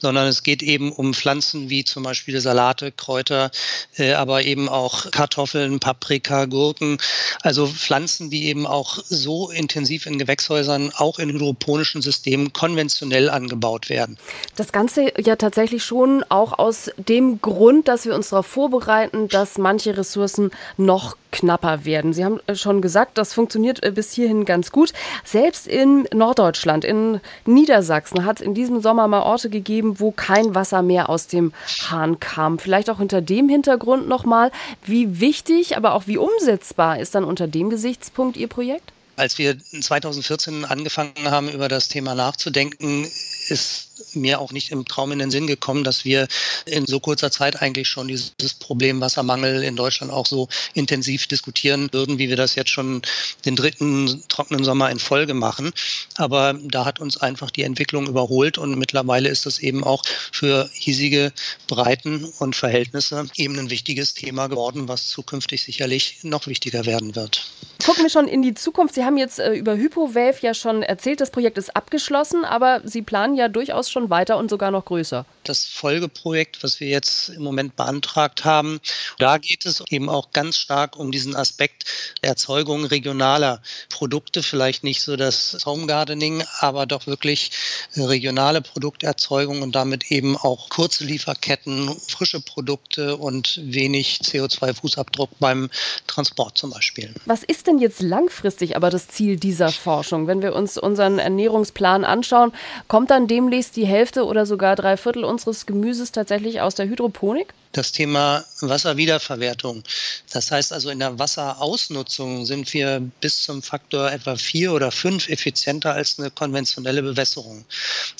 sondern 0.00 0.26
es 0.26 0.42
geht 0.42 0.62
eben 0.62 0.92
um 0.92 1.14
Pflanzen 1.14 1.70
wie 1.70 1.84
zum 1.84 2.02
Beispiel 2.02 2.40
Salate, 2.40 2.92
Kräuter, 2.92 3.50
äh, 3.96 4.12
aber 4.12 4.44
eben 4.44 4.68
auch 4.68 5.10
Kartoffeln, 5.10 5.80
Paprika, 5.80 6.46
Gurken, 6.46 6.98
also 7.42 7.66
Pflanzen, 7.66 8.30
die 8.30 8.46
eben 8.46 8.66
auch 8.66 8.98
so 9.04 9.50
intensiv 9.50 10.06
in 10.06 10.18
Gewächshäusern, 10.18 10.92
auch 10.96 11.18
in 11.18 11.30
hydroponischen 11.30 12.02
Systemen 12.02 12.52
konventionell 12.52 13.30
angebaut 13.30 13.88
werden. 13.88 14.18
Das 14.56 14.72
Ganze 14.72 15.12
ja 15.18 15.36
tatsächlich 15.36 15.84
schon 15.84 16.24
auch 16.28 16.51
aus 16.58 16.90
dem 16.96 17.40
Grund, 17.40 17.88
dass 17.88 18.04
wir 18.04 18.14
uns 18.14 18.30
darauf 18.30 18.46
vorbereiten, 18.46 19.28
dass 19.28 19.58
manche 19.58 19.96
Ressourcen 19.96 20.50
noch 20.76 21.16
knapper 21.32 21.84
werden. 21.84 22.12
Sie 22.12 22.24
haben 22.24 22.38
äh, 22.46 22.54
schon 22.54 22.80
gesagt, 22.80 23.18
das 23.18 23.34
funktioniert 23.34 23.82
äh, 23.82 23.90
bis 23.90 24.12
hierhin 24.12 24.44
ganz 24.44 24.70
gut. 24.70 24.92
Selbst 25.24 25.66
in 25.66 26.06
Norddeutschland, 26.12 26.84
in 26.84 27.20
Niedersachsen 27.46 28.24
hat 28.24 28.40
es 28.40 28.46
in 28.46 28.54
diesem 28.54 28.80
Sommer 28.80 29.08
mal 29.08 29.22
Orte 29.22 29.50
gegeben, 29.50 29.98
wo 29.98 30.12
kein 30.12 30.54
Wasser 30.54 30.82
mehr 30.82 31.08
aus 31.08 31.26
dem 31.26 31.52
Hahn 31.90 32.20
kam. 32.20 32.58
Vielleicht 32.58 32.90
auch 32.90 33.00
unter 33.00 33.20
dem 33.20 33.48
Hintergrund 33.48 34.08
nochmal, 34.08 34.52
wie 34.84 35.20
wichtig, 35.20 35.76
aber 35.76 35.94
auch 35.94 36.06
wie 36.06 36.18
umsetzbar 36.18 37.00
ist 37.00 37.14
dann 37.14 37.24
unter 37.24 37.48
dem 37.48 37.70
Gesichtspunkt 37.70 38.36
Ihr 38.36 38.48
Projekt? 38.48 38.92
Als 39.16 39.36
wir 39.38 39.58
2014 39.58 40.64
angefangen 40.64 41.12
haben, 41.30 41.50
über 41.50 41.68
das 41.68 41.88
Thema 41.88 42.14
nachzudenken, 42.14 43.06
ist 43.48 43.91
mir 44.14 44.40
auch 44.40 44.52
nicht 44.52 44.70
im 44.70 44.84
Traum 44.84 45.12
in 45.12 45.18
den 45.18 45.30
Sinn 45.30 45.46
gekommen, 45.46 45.84
dass 45.84 46.04
wir 46.04 46.28
in 46.66 46.86
so 46.86 47.00
kurzer 47.00 47.30
Zeit 47.30 47.62
eigentlich 47.62 47.88
schon 47.88 48.08
dieses 48.08 48.54
Problem 48.58 49.00
Wassermangel 49.00 49.62
in 49.62 49.76
Deutschland 49.76 50.12
auch 50.12 50.26
so 50.26 50.48
intensiv 50.74 51.26
diskutieren 51.26 51.88
würden, 51.92 52.18
wie 52.18 52.28
wir 52.28 52.36
das 52.36 52.54
jetzt 52.54 52.70
schon 52.70 53.02
den 53.44 53.56
dritten 53.56 54.22
trockenen 54.28 54.64
Sommer 54.64 54.90
in 54.90 54.98
Folge 54.98 55.34
machen. 55.34 55.72
Aber 56.16 56.54
da 56.62 56.84
hat 56.84 57.00
uns 57.00 57.16
einfach 57.16 57.50
die 57.50 57.62
Entwicklung 57.62 58.06
überholt 58.06 58.58
und 58.58 58.78
mittlerweile 58.78 59.28
ist 59.28 59.46
das 59.46 59.58
eben 59.58 59.84
auch 59.84 60.02
für 60.32 60.68
hiesige 60.72 61.32
Breiten 61.66 62.24
und 62.38 62.56
Verhältnisse 62.56 63.26
eben 63.36 63.58
ein 63.58 63.70
wichtiges 63.70 64.14
Thema 64.14 64.46
geworden, 64.48 64.88
was 64.88 65.08
zukünftig 65.08 65.62
sicherlich 65.62 66.18
noch 66.22 66.46
wichtiger 66.46 66.86
werden 66.86 67.16
wird. 67.16 67.46
Gucken 67.84 68.04
wir 68.04 68.10
schon 68.10 68.28
in 68.28 68.42
die 68.42 68.54
Zukunft. 68.54 68.94
Sie 68.94 69.04
haben 69.04 69.16
jetzt 69.16 69.40
äh, 69.40 69.54
über 69.54 69.74
HypoWave 69.74 70.36
ja 70.40 70.54
schon 70.54 70.82
erzählt, 70.82 71.20
das 71.20 71.30
Projekt 71.30 71.58
ist 71.58 71.74
abgeschlossen, 71.74 72.44
aber 72.44 72.80
Sie 72.84 73.02
planen 73.02 73.34
ja 73.34 73.48
durchaus 73.48 73.90
schon 73.90 74.01
weiter 74.10 74.36
und 74.38 74.50
sogar 74.50 74.70
noch 74.70 74.84
größer. 74.84 75.24
Das 75.44 75.64
Folgeprojekt, 75.64 76.62
was 76.62 76.80
wir 76.80 76.88
jetzt 76.88 77.28
im 77.30 77.42
Moment 77.42 77.76
beantragt 77.76 78.44
haben, 78.44 78.80
da 79.18 79.38
geht 79.38 79.66
es 79.66 79.82
eben 79.90 80.08
auch 80.08 80.30
ganz 80.32 80.56
stark 80.56 80.96
um 80.96 81.12
diesen 81.12 81.34
Aspekt 81.34 81.84
Erzeugung 82.22 82.84
regionaler 82.84 83.60
Produkte, 83.88 84.42
vielleicht 84.42 84.84
nicht 84.84 85.02
so 85.02 85.16
das 85.16 85.58
Home 85.66 85.86
Gardening, 85.86 86.44
aber 86.60 86.86
doch 86.86 87.06
wirklich 87.06 87.50
regionale 87.96 88.60
Produkterzeugung 88.60 89.62
und 89.62 89.74
damit 89.74 90.10
eben 90.10 90.36
auch 90.36 90.68
kurze 90.68 91.04
Lieferketten, 91.04 91.90
frische 92.08 92.40
Produkte 92.40 93.16
und 93.16 93.60
wenig 93.62 94.20
CO2-Fußabdruck 94.22 95.30
beim 95.40 95.70
Transport 96.06 96.58
zum 96.58 96.70
Beispiel. 96.70 97.14
Was 97.26 97.42
ist 97.42 97.66
denn 97.66 97.78
jetzt 97.78 98.02
langfristig 98.02 98.76
aber 98.76 98.90
das 98.90 99.08
Ziel 99.08 99.36
dieser 99.36 99.70
Forschung? 99.70 100.26
Wenn 100.26 100.42
wir 100.42 100.54
uns 100.54 100.78
unseren 100.78 101.18
Ernährungsplan 101.18 102.04
anschauen, 102.04 102.52
kommt 102.88 103.10
dann 103.10 103.26
demnächst 103.26 103.76
die 103.76 103.86
Hälfte 103.92 104.24
oder 104.24 104.46
sogar 104.46 104.74
drei 104.74 104.96
Viertel 104.96 105.24
unseres 105.24 105.66
Gemüses 105.66 106.10
tatsächlich 106.10 106.60
aus 106.60 106.74
der 106.74 106.86
Hydroponik? 106.86 107.54
Das 107.72 107.92
Thema 107.92 108.44
Wasserwiederverwertung. 108.60 109.82
Das 110.30 110.50
heißt 110.50 110.72
also, 110.72 110.90
in 110.90 110.98
der 110.98 111.18
Wasserausnutzung 111.18 112.46
sind 112.46 112.72
wir 112.72 113.00
bis 113.20 113.42
zum 113.42 113.62
Faktor 113.62 114.10
etwa 114.10 114.36
vier 114.36 114.72
oder 114.72 114.90
fünf 114.90 115.28
effizienter 115.28 115.94
als 115.94 116.18
eine 116.18 116.30
konventionelle 116.30 117.02
Bewässerung. 117.02 117.64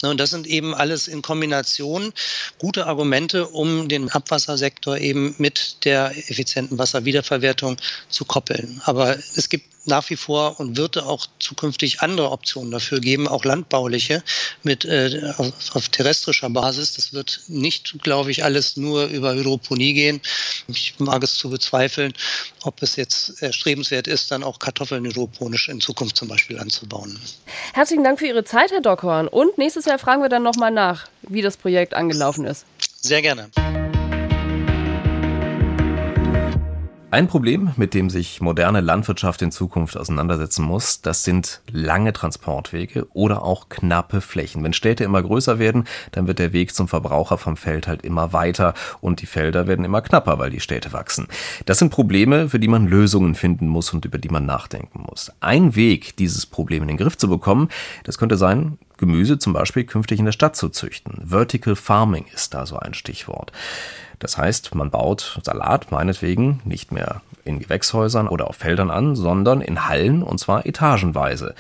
Und 0.03 0.19
das 0.19 0.31
sind 0.31 0.47
eben 0.47 0.75
alles 0.75 1.09
in 1.09 1.23
Kombination 1.23 2.13
gute 2.59 2.87
Argumente, 2.87 3.47
um 3.47 3.89
den 3.89 4.09
Abwassersektor 4.11 4.99
eben 4.99 5.35
mit 5.39 5.85
der 5.85 6.17
effizienten 6.17 6.79
Wasserwiederverwertung 6.79 7.77
zu 8.09 8.25
koppeln. 8.25 8.81
Aber 8.85 9.17
es 9.17 9.49
gibt 9.49 9.67
nach 9.85 10.09
wie 10.11 10.17
vor 10.17 10.61
und 10.61 10.77
wird 10.77 10.99
auch 10.99 11.27
zukünftig 11.39 12.01
andere 12.01 12.31
Optionen 12.31 12.71
dafür 12.71 13.01
geben, 13.01 13.27
auch 13.27 13.45
landbauliche 13.45 14.23
mit 14.63 14.85
äh, 14.85 15.33
auf, 15.37 15.53
auf 15.75 15.89
terrestrischer 15.89 16.51
Basis. 16.51 16.95
Das 16.95 17.13
wird 17.13 17.41
nicht, 17.49 17.97
glaube 18.03 18.31
ich, 18.31 18.45
alles 18.45 18.77
nur 18.77 19.07
über 19.07 19.35
Hydroponie 19.43 19.93
gehen. 19.93 20.21
Ich 20.69 20.95
mag 20.99 21.23
es 21.23 21.37
zu 21.37 21.51
bezweifeln, 21.51 22.13
ob 22.63 22.83
es 22.83 22.97
jetzt 22.97 23.43
erstrebenswert 23.43 24.07
ist, 24.07 24.31
dann 24.31 24.43
auch 24.43 24.59
Kartoffeln 24.59 25.05
hydroponisch 25.05 25.69
in 25.69 25.81
Zukunft 25.81 26.17
zum 26.17 26.29
Beispiel 26.29 26.59
anzubauen. 26.59 27.19
Herzlichen 27.75 28.05
Dank 28.05 28.19
für 28.19 28.27
Ihre 28.27 28.45
Zeit, 28.45 28.71
Herr 28.71 28.81
Dockhorn. 28.81 29.29
Und 29.29 29.59
nächstes 29.59 29.85
Jahr 29.85 29.99
fragen 29.99 30.23
wir 30.23 30.29
dann 30.29 30.43
nochmal 30.43 30.71
nach, 30.71 31.07
wie 31.23 31.43
das 31.43 31.57
Projekt 31.57 31.95
angelaufen 31.95 32.45
ist. 32.45 32.65
Sehr 33.01 33.23
gerne. 33.23 33.51
Ein 37.13 37.29
Problem, 37.29 37.73
mit 37.77 37.93
dem 37.93 38.09
sich 38.09 38.41
moderne 38.41 38.81
Landwirtschaft 38.81 39.43
in 39.43 39.51
Zukunft 39.51 39.99
auseinandersetzen 39.99 40.65
muss, 40.65 41.03
das 41.03 41.25
sind 41.25 41.61
lange 41.71 42.15
Transportwege 42.15 43.07
oder 43.13 43.43
auch 43.43 43.69
knappe 43.69 44.23
Flächen. 44.23 44.65
Wenn 44.65 44.73
Städte 44.73 45.05
immer 45.05 45.23
größer 45.23 45.59
werden, 45.59 45.85
dann 46.13 46.27
wird 46.27 46.39
der 46.39 46.55
Weg 46.55 46.75
zum 46.75 46.89
Verbraucher 46.89 47.37
vom 47.37 47.59
Feld 47.59 47.87
halt 47.87 48.01
immer 48.01 48.33
weiter 48.33 48.73
und 49.03 49.21
die 49.21 49.27
Felder 49.27 49.67
werden 49.67 49.85
immer 49.85 50.01
knapper, 50.01 50.39
weil 50.39 50.49
die 50.49 50.61
Städte 50.61 50.95
wachsen. 50.95 51.29
Das 51.67 51.79
sind 51.79 51.91
Probleme, 51.91 52.49
für 52.49 52.59
die 52.59 52.69
man 52.69 52.87
Lösungen 52.87 53.35
finden 53.35 53.69
muss 53.69 53.93
und 53.93 54.07
über 54.07 54.17
die 54.17 54.31
man 54.31 54.47
nachdenken 54.47 55.05
muss. 55.07 55.31
Ein 55.41 55.77
Weg, 55.77 56.17
dieses 56.17 56.47
Problem 56.47 56.81
in 56.81 56.89
den 56.89 56.97
Griff 56.97 57.19
zu 57.19 57.29
bekommen, 57.29 57.69
das 58.05 58.17
könnte 58.17 58.39
sein, 58.39 58.79
Gemüse 59.03 59.37
zum 59.37 59.53
Beispiel 59.53 59.83
künftig 59.83 60.21
in 60.21 60.27
der 60.27 60.33
Stadt 60.33 60.55
zu 60.55 60.69
züchten. 60.69 61.29
Vertical 61.29 61.75
Farming 61.75 62.25
ist 62.33 62.55
da 62.55 62.67
so 62.67 62.79
ein 62.79 62.95
Stichwort. 62.95 63.51
Das 64.21 64.39
heißt, 64.39 64.77
man 64.77 64.93
baut 64.93 65.41
Salat 65.43 65.91
meinetwegen 65.91 66.61
nicht 66.65 66.93
mehr 66.93 67.21
in 67.45 67.59
Gewächshäusern 67.59 68.29
oder 68.29 68.47
auf 68.47 68.55
Feldern 68.55 68.93
an, 68.93 69.17
sondern 69.17 69.61
in 69.61 69.89
Hallen 69.89 70.23
und 70.23 70.39
zwar 70.39 70.67
etagenweise. 70.67 71.57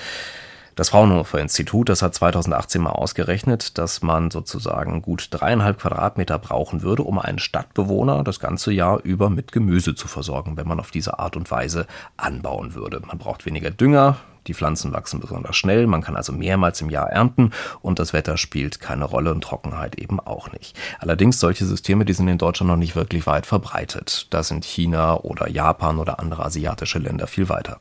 Das 0.76 0.90
Fraunhofer 0.90 1.40
Institut, 1.40 1.88
das 1.88 2.00
hat 2.00 2.14
2018 2.14 2.80
mal 2.80 2.90
ausgerechnet, 2.90 3.76
dass 3.76 4.02
man 4.02 4.30
sozusagen 4.30 5.02
gut 5.02 5.26
dreieinhalb 5.32 5.80
Quadratmeter 5.80 6.38
brauchen 6.38 6.82
würde, 6.82 7.02
um 7.02 7.18
einen 7.18 7.40
Stadtbewohner 7.40 8.22
das 8.22 8.38
ganze 8.38 8.72
Jahr 8.72 9.02
über 9.02 9.30
mit 9.30 9.50
Gemüse 9.50 9.96
zu 9.96 10.06
versorgen, 10.06 10.56
wenn 10.56 10.68
man 10.68 10.78
auf 10.78 10.92
diese 10.92 11.18
Art 11.18 11.36
und 11.36 11.50
Weise 11.50 11.88
anbauen 12.16 12.74
würde. 12.74 13.02
Man 13.04 13.18
braucht 13.18 13.46
weniger 13.46 13.72
Dünger, 13.72 14.18
die 14.46 14.54
Pflanzen 14.54 14.92
wachsen 14.92 15.20
besonders 15.20 15.56
schnell, 15.56 15.86
man 15.86 16.02
kann 16.02 16.16
also 16.16 16.32
mehrmals 16.32 16.80
im 16.80 16.90
Jahr 16.90 17.10
ernten 17.10 17.50
und 17.80 17.98
das 17.98 18.12
Wetter 18.12 18.36
spielt 18.36 18.80
keine 18.80 19.04
Rolle 19.04 19.32
und 19.32 19.42
Trockenheit 19.42 19.96
eben 19.96 20.20
auch 20.20 20.52
nicht. 20.52 20.78
Allerdings 20.98 21.40
solche 21.40 21.64
Systeme, 21.64 22.04
die 22.04 22.12
sind 22.12 22.28
in 22.28 22.38
Deutschland 22.38 22.70
noch 22.70 22.76
nicht 22.76 22.96
wirklich 22.96 23.26
weit 23.26 23.46
verbreitet. 23.46 24.26
Da 24.30 24.42
sind 24.42 24.64
China 24.64 25.16
oder 25.16 25.48
Japan 25.48 25.98
oder 25.98 26.20
andere 26.20 26.44
asiatische 26.44 26.98
Länder 26.98 27.26
viel 27.26 27.48
weiter. 27.48 27.78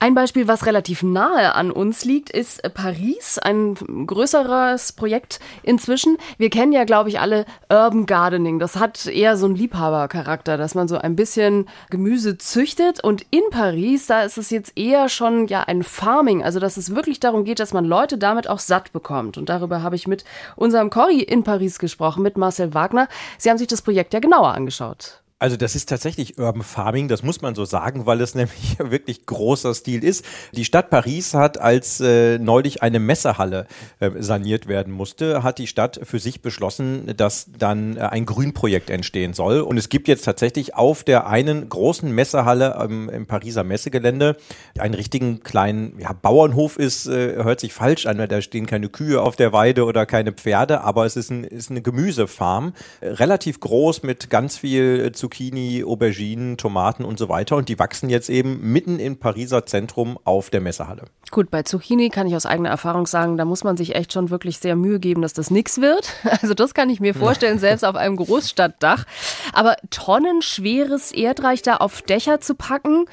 Ein 0.00 0.14
Beispiel, 0.14 0.46
was 0.48 0.66
relativ 0.66 1.02
nahe 1.02 1.54
an 1.54 1.70
uns 1.70 2.04
liegt, 2.04 2.28
ist 2.28 2.62
Paris, 2.74 3.38
ein 3.38 3.74
größeres 3.74 4.92
Projekt 4.92 5.40
inzwischen. 5.62 6.18
Wir 6.36 6.50
kennen 6.50 6.72
ja, 6.72 6.84
glaube 6.84 7.08
ich, 7.08 7.20
alle 7.20 7.46
Urban 7.70 8.04
Gardening. 8.04 8.58
Das 8.58 8.76
hat 8.76 9.06
eher 9.06 9.38
so 9.38 9.46
einen 9.46 9.54
Liebhabercharakter, 9.54 10.58
dass 10.58 10.74
man 10.74 10.88
so 10.88 10.98
ein 10.98 11.16
bisschen 11.16 11.68
Gemüse 11.88 12.36
züchtet. 12.36 13.02
Und 13.02 13.24
in 13.30 13.42
Paris, 13.50 14.06
da 14.06 14.22
ist 14.22 14.36
es 14.36 14.50
jetzt 14.50 14.76
eher 14.76 15.08
schon 15.08 15.46
ja 15.46 15.62
ein 15.62 15.82
Farming, 15.82 16.44
also 16.44 16.60
dass 16.60 16.76
es 16.76 16.94
wirklich 16.94 17.18
darum 17.18 17.44
geht, 17.44 17.58
dass 17.58 17.72
man 17.72 17.86
Leute 17.86 18.18
damit 18.18 18.46
auch 18.46 18.58
satt 18.58 18.92
bekommt. 18.92 19.38
Und 19.38 19.48
darüber 19.48 19.82
habe 19.82 19.96
ich 19.96 20.06
mit 20.06 20.24
unserem 20.54 20.90
Corrie 20.90 21.22
in 21.22 21.44
Paris 21.44 21.78
gesprochen, 21.78 22.22
mit 22.22 22.36
Marcel 22.36 22.74
Wagner. 22.74 23.08
Sie 23.38 23.48
haben 23.48 23.58
sich 23.58 23.68
das 23.68 23.80
Projekt 23.80 24.12
ja 24.12 24.20
genauer 24.20 24.52
angeschaut. 24.52 25.23
Also 25.44 25.58
das 25.58 25.76
ist 25.76 25.90
tatsächlich 25.90 26.38
Urban 26.38 26.62
Farming, 26.62 27.06
das 27.06 27.22
muss 27.22 27.42
man 27.42 27.54
so 27.54 27.66
sagen, 27.66 28.06
weil 28.06 28.22
es 28.22 28.34
nämlich 28.34 28.78
wirklich 28.78 29.26
großer 29.26 29.74
Stil 29.74 30.02
ist. 30.02 30.24
Die 30.52 30.64
Stadt 30.64 30.88
Paris 30.88 31.34
hat, 31.34 31.60
als 31.60 32.00
äh, 32.00 32.38
neulich 32.38 32.82
eine 32.82 32.98
Messehalle 32.98 33.66
äh, 34.00 34.10
saniert 34.20 34.68
werden 34.68 34.90
musste, 34.90 35.42
hat 35.42 35.58
die 35.58 35.66
Stadt 35.66 36.00
für 36.02 36.18
sich 36.18 36.40
beschlossen, 36.40 37.12
dass 37.18 37.50
dann 37.58 37.98
äh, 37.98 38.00
ein 38.00 38.24
Grünprojekt 38.24 38.88
entstehen 38.88 39.34
soll. 39.34 39.60
Und 39.60 39.76
es 39.76 39.90
gibt 39.90 40.08
jetzt 40.08 40.24
tatsächlich 40.24 40.76
auf 40.76 41.04
der 41.04 41.26
einen 41.26 41.68
großen 41.68 42.10
Messehalle 42.10 42.78
ähm, 42.82 43.10
im 43.10 43.26
Pariser 43.26 43.64
Messegelände 43.64 44.38
einen 44.78 44.94
richtigen 44.94 45.42
kleinen 45.42 46.00
ja, 46.00 46.14
Bauernhof 46.14 46.78
ist, 46.78 47.06
äh, 47.06 47.34
hört 47.44 47.60
sich 47.60 47.74
falsch 47.74 48.06
an, 48.06 48.16
weil 48.16 48.28
da 48.28 48.40
stehen 48.40 48.64
keine 48.64 48.88
Kühe 48.88 49.20
auf 49.20 49.36
der 49.36 49.52
Weide 49.52 49.84
oder 49.84 50.06
keine 50.06 50.32
Pferde, 50.32 50.80
aber 50.80 51.04
es 51.04 51.16
ist, 51.16 51.30
ein, 51.30 51.44
ist 51.44 51.70
eine 51.70 51.82
Gemüsefarm, 51.82 52.72
relativ 53.02 53.60
groß 53.60 54.04
mit 54.04 54.30
ganz 54.30 54.56
viel 54.56 55.12
Zucchini 55.12 55.33
Zucchini, 55.34 55.82
Auberginen, 55.84 56.56
Tomaten 56.56 57.04
und 57.04 57.18
so 57.18 57.28
weiter. 57.28 57.56
Und 57.56 57.68
die 57.68 57.80
wachsen 57.80 58.08
jetzt 58.08 58.30
eben 58.30 58.60
mitten 58.72 59.00
im 59.00 59.18
Pariser 59.18 59.66
Zentrum 59.66 60.16
auf 60.22 60.48
der 60.48 60.60
Messehalle. 60.60 61.06
Gut, 61.32 61.50
bei 61.50 61.64
Zucchini 61.64 62.08
kann 62.08 62.28
ich 62.28 62.36
aus 62.36 62.46
eigener 62.46 62.68
Erfahrung 62.68 63.08
sagen, 63.08 63.36
da 63.36 63.44
muss 63.44 63.64
man 63.64 63.76
sich 63.76 63.96
echt 63.96 64.12
schon 64.12 64.30
wirklich 64.30 64.58
sehr 64.58 64.76
Mühe 64.76 65.00
geben, 65.00 65.22
dass 65.22 65.32
das 65.32 65.50
nichts 65.50 65.80
wird. 65.80 66.12
Also 66.44 66.52
das 66.52 66.74
kann 66.74 66.90
ich 66.90 67.00
mir 67.00 67.14
vorstellen, 67.14 67.58
selbst 67.60 67.84
auf 67.84 67.96
einem 67.96 68.16
Großstadtdach. 68.16 69.06
Aber 69.52 69.76
tonnenschweres 69.90 71.10
Erdreich 71.10 71.62
da 71.62 71.76
auf 71.76 72.02
Dächer 72.02 72.40
zu 72.40 72.54
packen, 72.54 73.06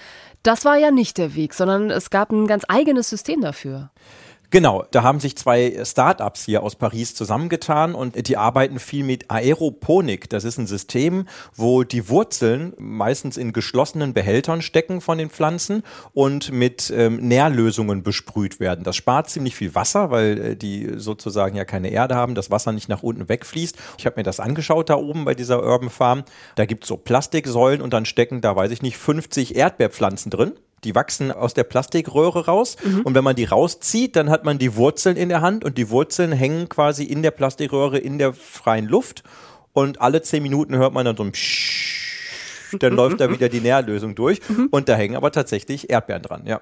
das 0.44 0.66
war 0.66 0.78
ja 0.78 0.92
nicht 0.92 1.18
der 1.18 1.34
Weg, 1.36 1.54
sondern 1.54 1.90
es 1.90 2.10
gab 2.10 2.32
ein 2.32 2.46
ganz 2.48 2.66
eigenes 2.68 3.10
System 3.10 3.42
dafür. 3.42 3.90
Genau, 4.52 4.84
da 4.92 5.04
haben 5.04 5.22
sich 5.22 5.38
zwei 5.38 5.82
Startups 5.86 6.44
hier 6.44 6.62
aus 6.62 6.76
Paris 6.76 7.16
zusammengetan 7.16 7.96
und 7.96 8.28
die 8.28 8.36
arbeiten 8.36 8.80
viel 8.80 9.06
mit 9.06 9.32
Aeroponik. 9.32 10.30
Das 10.30 10.44
ist 10.44 10.58
ein 10.58 10.68
System, 10.68 11.26
wo 11.56 11.86
die 11.86 12.10
Wurzeln 12.10 12.74
meistens 12.78 13.38
in 13.38 13.54
geschlossenen 13.54 14.14
Behältern 14.14 14.62
stecken 14.62 15.00
von 15.00 15.18
den 15.18 15.30
Pflanzen 15.30 15.84
und 16.14 16.52
mit 16.52 16.92
ähm, 16.94 17.26
Nährlösungen 17.26 18.04
besprüht 18.04 18.60
werden. 18.60 18.84
Das 18.84 18.98
spart 18.98 19.30
ziemlich 19.30 19.56
viel 19.56 19.74
Wasser, 19.74 20.12
weil 20.12 20.38
äh, 20.38 20.56
die 20.58 20.96
sozusagen 20.98 21.56
ja 21.56 21.64
keine 21.64 21.88
Erde 21.88 22.16
haben, 22.16 22.36
das 22.36 22.52
Wasser 22.52 22.74
nicht 22.74 22.90
nach 22.90 23.04
unten 23.04 23.30
wegfließt. 23.30 23.78
Ich 24.00 24.06
habe 24.06 24.18
mir 24.18 24.24
das 24.24 24.42
angeschaut 24.42 24.90
da 24.90 24.96
oben 24.96 25.24
bei 25.24 25.34
dieser 25.34 25.64
Urban 25.64 25.90
Farm. 25.90 26.26
Da 26.56 26.66
gibt 26.66 26.84
es 26.84 26.90
so 26.90 26.98
Plastiksäulen 26.98 27.82
und 27.82 27.94
dann 27.94 28.04
stecken 28.04 28.42
da, 28.42 28.54
weiß 28.54 28.72
ich 28.72 28.82
nicht, 28.82 28.98
50 28.98 29.56
Erdbeerpflanzen 29.56 30.30
drin. 30.30 30.52
Die 30.84 30.96
wachsen 30.96 31.32
aus 31.32 31.54
der 31.54 31.64
Plastikröhre 31.64 32.46
raus. 32.46 32.78
Mhm. 32.84 33.02
und 33.02 33.16
wenn 33.16 33.24
man 33.24 33.36
die 33.36 33.46
rauszieht, 33.46 34.16
dann 34.16 34.30
hat 34.30 34.44
man 34.46 34.58
die 34.58 34.76
Wurzeln 34.76 35.18
in 35.18 35.30
der 35.30 35.42
Hand 35.42 35.64
und 35.64 35.78
die 35.78 35.90
Wurzeln 35.90 36.32
hängen 36.32 36.70
quasi 36.70 37.04
in 37.04 37.22
der 37.22 37.32
Plastikröhre 37.32 37.98
in 37.98 38.18
der 38.18 38.34
freien 38.34 38.88
Luft. 38.88 39.24
Und 39.74 40.02
alle 40.02 40.22
zehn 40.22 40.44
Minuten 40.44 40.76
hört 40.76 40.94
man 40.94 41.06
dann 41.06 41.16
so 41.16 41.24
ein 41.24 41.32
Psch 41.32 42.01
dann 42.80 42.94
läuft 42.94 43.20
da 43.20 43.30
wieder 43.32 43.50
die 43.50 43.62
Nährlösung 43.62 44.16
durch 44.16 44.40
mhm. 44.50 44.68
und 44.72 44.90
da 44.90 44.96
hängen 44.96 45.16
aber 45.16 45.32
tatsächlich 45.32 45.90
Erdbeeren 45.90 46.22
dran, 46.22 46.42
ja. 46.46 46.62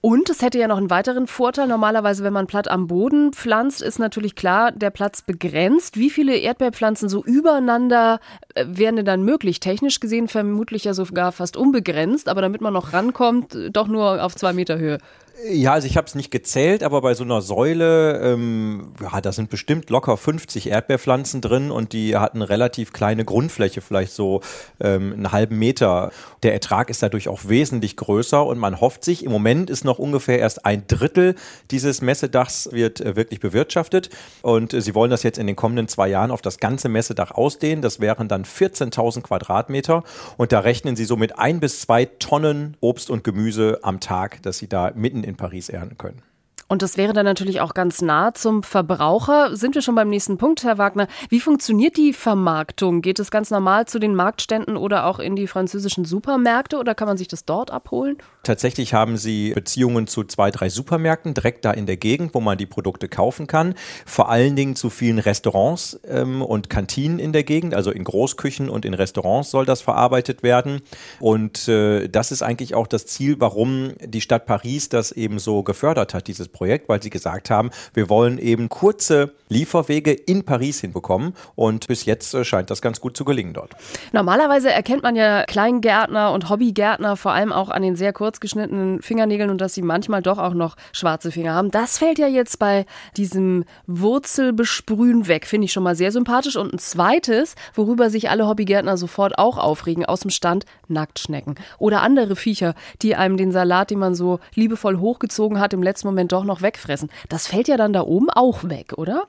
Und 0.00 0.30
es 0.30 0.42
hätte 0.42 0.58
ja 0.58 0.68
noch 0.68 0.78
einen 0.78 0.90
weiteren 0.90 1.26
Vorteil. 1.26 1.66
Normalerweise, 1.68 2.24
wenn 2.24 2.32
man 2.32 2.46
platt 2.46 2.68
am 2.68 2.86
Boden 2.86 3.32
pflanzt, 3.32 3.82
ist 3.82 3.98
natürlich 3.98 4.34
klar, 4.34 4.72
der 4.72 4.90
Platz 4.90 5.22
begrenzt. 5.22 5.96
Wie 5.96 6.10
viele 6.10 6.36
Erdbeerpflanzen 6.36 7.08
so 7.08 7.24
übereinander 7.24 8.20
äh, 8.54 8.64
wären 8.68 8.96
denn 8.96 9.04
dann 9.04 9.22
möglich? 9.22 9.60
Technisch 9.60 10.00
gesehen 10.00 10.28
vermutlich 10.28 10.84
ja 10.84 10.94
sogar 10.94 11.32
fast 11.32 11.56
unbegrenzt, 11.56 12.28
aber 12.28 12.40
damit 12.40 12.60
man 12.60 12.72
noch 12.72 12.92
rankommt, 12.92 13.56
doch 13.72 13.88
nur 13.88 14.22
auf 14.22 14.36
zwei 14.36 14.52
Meter 14.52 14.78
Höhe. 14.78 14.98
Ja, 15.46 15.74
also 15.74 15.86
ich 15.86 15.96
habe 15.96 16.06
es 16.08 16.16
nicht 16.16 16.32
gezählt, 16.32 16.82
aber 16.82 17.00
bei 17.00 17.14
so 17.14 17.22
einer 17.22 17.40
Säule, 17.42 18.18
ähm, 18.18 18.92
ja, 19.00 19.20
da 19.20 19.30
sind 19.30 19.50
bestimmt 19.50 19.88
locker 19.88 20.16
50 20.16 20.68
Erdbeerpflanzen 20.68 21.40
drin 21.40 21.70
und 21.70 21.92
die 21.92 22.16
hatten 22.16 22.42
relativ 22.42 22.92
kleine 22.92 23.24
Grundfläche, 23.24 23.80
vielleicht 23.80 24.12
so 24.12 24.40
ähm, 24.80 25.12
einen 25.12 25.30
halben 25.30 25.56
Meter. 25.56 26.10
Der 26.42 26.54
Ertrag 26.54 26.90
ist 26.90 27.04
dadurch 27.04 27.28
auch 27.28 27.48
wesentlich 27.48 27.96
größer 27.96 28.44
und 28.44 28.58
man 28.58 28.80
hofft 28.80 29.04
sich, 29.04 29.24
im 29.24 29.30
Moment 29.30 29.70
ist 29.70 29.84
noch 29.84 30.00
ungefähr 30.00 30.40
erst 30.40 30.66
ein 30.66 30.84
Drittel 30.88 31.36
dieses 31.70 32.02
Messedachs 32.02 32.70
wird 32.72 33.00
äh, 33.00 33.14
wirklich 33.14 33.38
bewirtschaftet 33.38 34.10
und 34.42 34.74
äh, 34.74 34.80
sie 34.80 34.96
wollen 34.96 35.12
das 35.12 35.22
jetzt 35.22 35.38
in 35.38 35.46
den 35.46 35.54
kommenden 35.54 35.86
zwei 35.86 36.08
Jahren 36.08 36.32
auf 36.32 36.42
das 36.42 36.58
ganze 36.58 36.88
Messedach 36.88 37.30
ausdehnen. 37.30 37.80
Das 37.80 38.00
wären 38.00 38.26
dann 38.26 38.44
14.000 38.44 39.22
Quadratmeter 39.22 40.02
und 40.36 40.50
da 40.50 40.58
rechnen 40.58 40.96
sie 40.96 41.04
so 41.04 41.16
mit 41.16 41.38
ein 41.38 41.60
bis 41.60 41.80
zwei 41.80 42.06
Tonnen 42.06 42.76
Obst 42.80 43.08
und 43.08 43.22
Gemüse 43.22 43.78
am 43.82 44.00
Tag, 44.00 44.42
dass 44.42 44.58
sie 44.58 44.68
da 44.68 44.90
mitten 44.96 45.27
in 45.28 45.36
Paris 45.36 45.68
ernten 45.68 45.96
können. 45.96 46.22
Und 46.68 46.82
das 46.82 46.98
wäre 46.98 47.14
dann 47.14 47.24
natürlich 47.24 47.62
auch 47.62 47.72
ganz 47.72 48.02
nah 48.02 48.34
zum 48.34 48.62
Verbraucher. 48.62 49.56
Sind 49.56 49.74
wir 49.74 49.80
schon 49.80 49.94
beim 49.94 50.10
nächsten 50.10 50.36
Punkt, 50.36 50.64
Herr 50.64 50.76
Wagner? 50.76 51.08
Wie 51.30 51.40
funktioniert 51.40 51.96
die 51.96 52.12
Vermarktung? 52.12 53.00
Geht 53.00 53.18
es 53.18 53.30
ganz 53.30 53.50
normal 53.50 53.86
zu 53.86 53.98
den 53.98 54.14
Marktständen 54.14 54.76
oder 54.76 55.06
auch 55.06 55.18
in 55.18 55.34
die 55.34 55.46
französischen 55.46 56.04
Supermärkte 56.04 56.76
oder 56.76 56.94
kann 56.94 57.08
man 57.08 57.16
sich 57.16 57.26
das 57.26 57.46
dort 57.46 57.70
abholen? 57.70 58.18
Tatsächlich 58.42 58.92
haben 58.92 59.16
sie 59.16 59.52
Beziehungen 59.54 60.06
zu 60.06 60.24
zwei, 60.24 60.50
drei 60.50 60.68
Supermärkten 60.68 61.32
direkt 61.32 61.64
da 61.64 61.70
in 61.70 61.86
der 61.86 61.96
Gegend, 61.96 62.34
wo 62.34 62.40
man 62.40 62.58
die 62.58 62.66
Produkte 62.66 63.08
kaufen 63.08 63.46
kann. 63.46 63.74
Vor 64.04 64.28
allen 64.28 64.54
Dingen 64.54 64.76
zu 64.76 64.90
vielen 64.90 65.18
Restaurants 65.18 65.98
ähm, 66.06 66.42
und 66.42 66.68
Kantinen 66.68 67.18
in 67.18 67.32
der 67.32 67.44
Gegend, 67.44 67.74
also 67.74 67.90
in 67.90 68.04
Großküchen 68.04 68.68
und 68.68 68.84
in 68.84 68.92
Restaurants 68.92 69.50
soll 69.50 69.64
das 69.64 69.80
verarbeitet 69.80 70.42
werden. 70.42 70.82
Und 71.18 71.66
äh, 71.68 72.08
das 72.08 72.30
ist 72.30 72.42
eigentlich 72.42 72.74
auch 72.74 72.86
das 72.86 73.06
Ziel, 73.06 73.36
warum 73.38 73.92
die 74.04 74.20
Stadt 74.20 74.44
Paris 74.44 74.90
das 74.90 75.12
eben 75.12 75.38
so 75.38 75.62
gefördert 75.62 76.12
hat, 76.12 76.26
dieses 76.26 76.48
Projekt, 76.58 76.88
weil 76.88 77.00
sie 77.00 77.10
gesagt 77.10 77.50
haben, 77.50 77.70
wir 77.94 78.08
wollen 78.08 78.38
eben 78.38 78.68
kurze 78.68 79.32
Lieferwege 79.48 80.12
in 80.12 80.44
Paris 80.44 80.80
hinbekommen 80.80 81.34
und 81.54 81.86
bis 81.86 82.04
jetzt 82.04 82.34
äh, 82.34 82.44
scheint 82.44 82.70
das 82.70 82.82
ganz 82.82 83.00
gut 83.00 83.16
zu 83.16 83.24
gelingen 83.24 83.54
dort. 83.54 83.74
Normalerweise 84.12 84.70
erkennt 84.70 85.04
man 85.04 85.14
ja 85.14 85.44
Kleingärtner 85.44 86.32
und 86.32 86.50
Hobbygärtner 86.50 87.16
vor 87.16 87.32
allem 87.32 87.52
auch 87.52 87.70
an 87.70 87.82
den 87.82 87.94
sehr 87.94 88.12
kurz 88.12 88.40
geschnittenen 88.40 89.00
Fingernägeln 89.02 89.50
und 89.50 89.60
dass 89.60 89.74
sie 89.74 89.82
manchmal 89.82 90.20
doch 90.20 90.38
auch 90.38 90.52
noch 90.52 90.76
schwarze 90.92 91.30
Finger 91.30 91.54
haben. 91.54 91.70
Das 91.70 91.98
fällt 91.98 92.18
ja 92.18 92.26
jetzt 92.26 92.58
bei 92.58 92.84
diesem 93.16 93.64
Wurzelbesprühen 93.86 95.28
weg, 95.28 95.46
finde 95.46 95.66
ich 95.66 95.72
schon 95.72 95.84
mal 95.84 95.94
sehr 95.94 96.10
sympathisch. 96.10 96.56
Und 96.56 96.74
ein 96.74 96.78
zweites, 96.78 97.54
worüber 97.74 98.10
sich 98.10 98.30
alle 98.30 98.48
Hobbygärtner 98.48 98.96
sofort 98.96 99.38
auch 99.38 99.58
aufregen, 99.58 100.04
aus 100.04 100.20
dem 100.20 100.30
Stand 100.30 100.64
Nacktschnecken 100.88 101.54
oder 101.78 102.02
andere 102.02 102.34
Viecher, 102.34 102.74
die 103.00 103.14
einem 103.14 103.36
den 103.36 103.52
Salat, 103.52 103.90
den 103.90 104.00
man 104.00 104.14
so 104.14 104.40
liebevoll 104.54 104.98
hochgezogen 104.98 105.60
hat, 105.60 105.72
im 105.72 105.82
letzten 105.82 106.08
Moment 106.08 106.32
doch 106.32 106.44
noch 106.48 106.62
wegfressen. 106.62 107.10
Das 107.28 107.46
fällt 107.46 107.68
ja 107.68 107.76
dann 107.76 107.92
da 107.92 108.02
oben 108.02 108.30
auch 108.30 108.64
weg, 108.64 108.94
oder? 108.96 109.28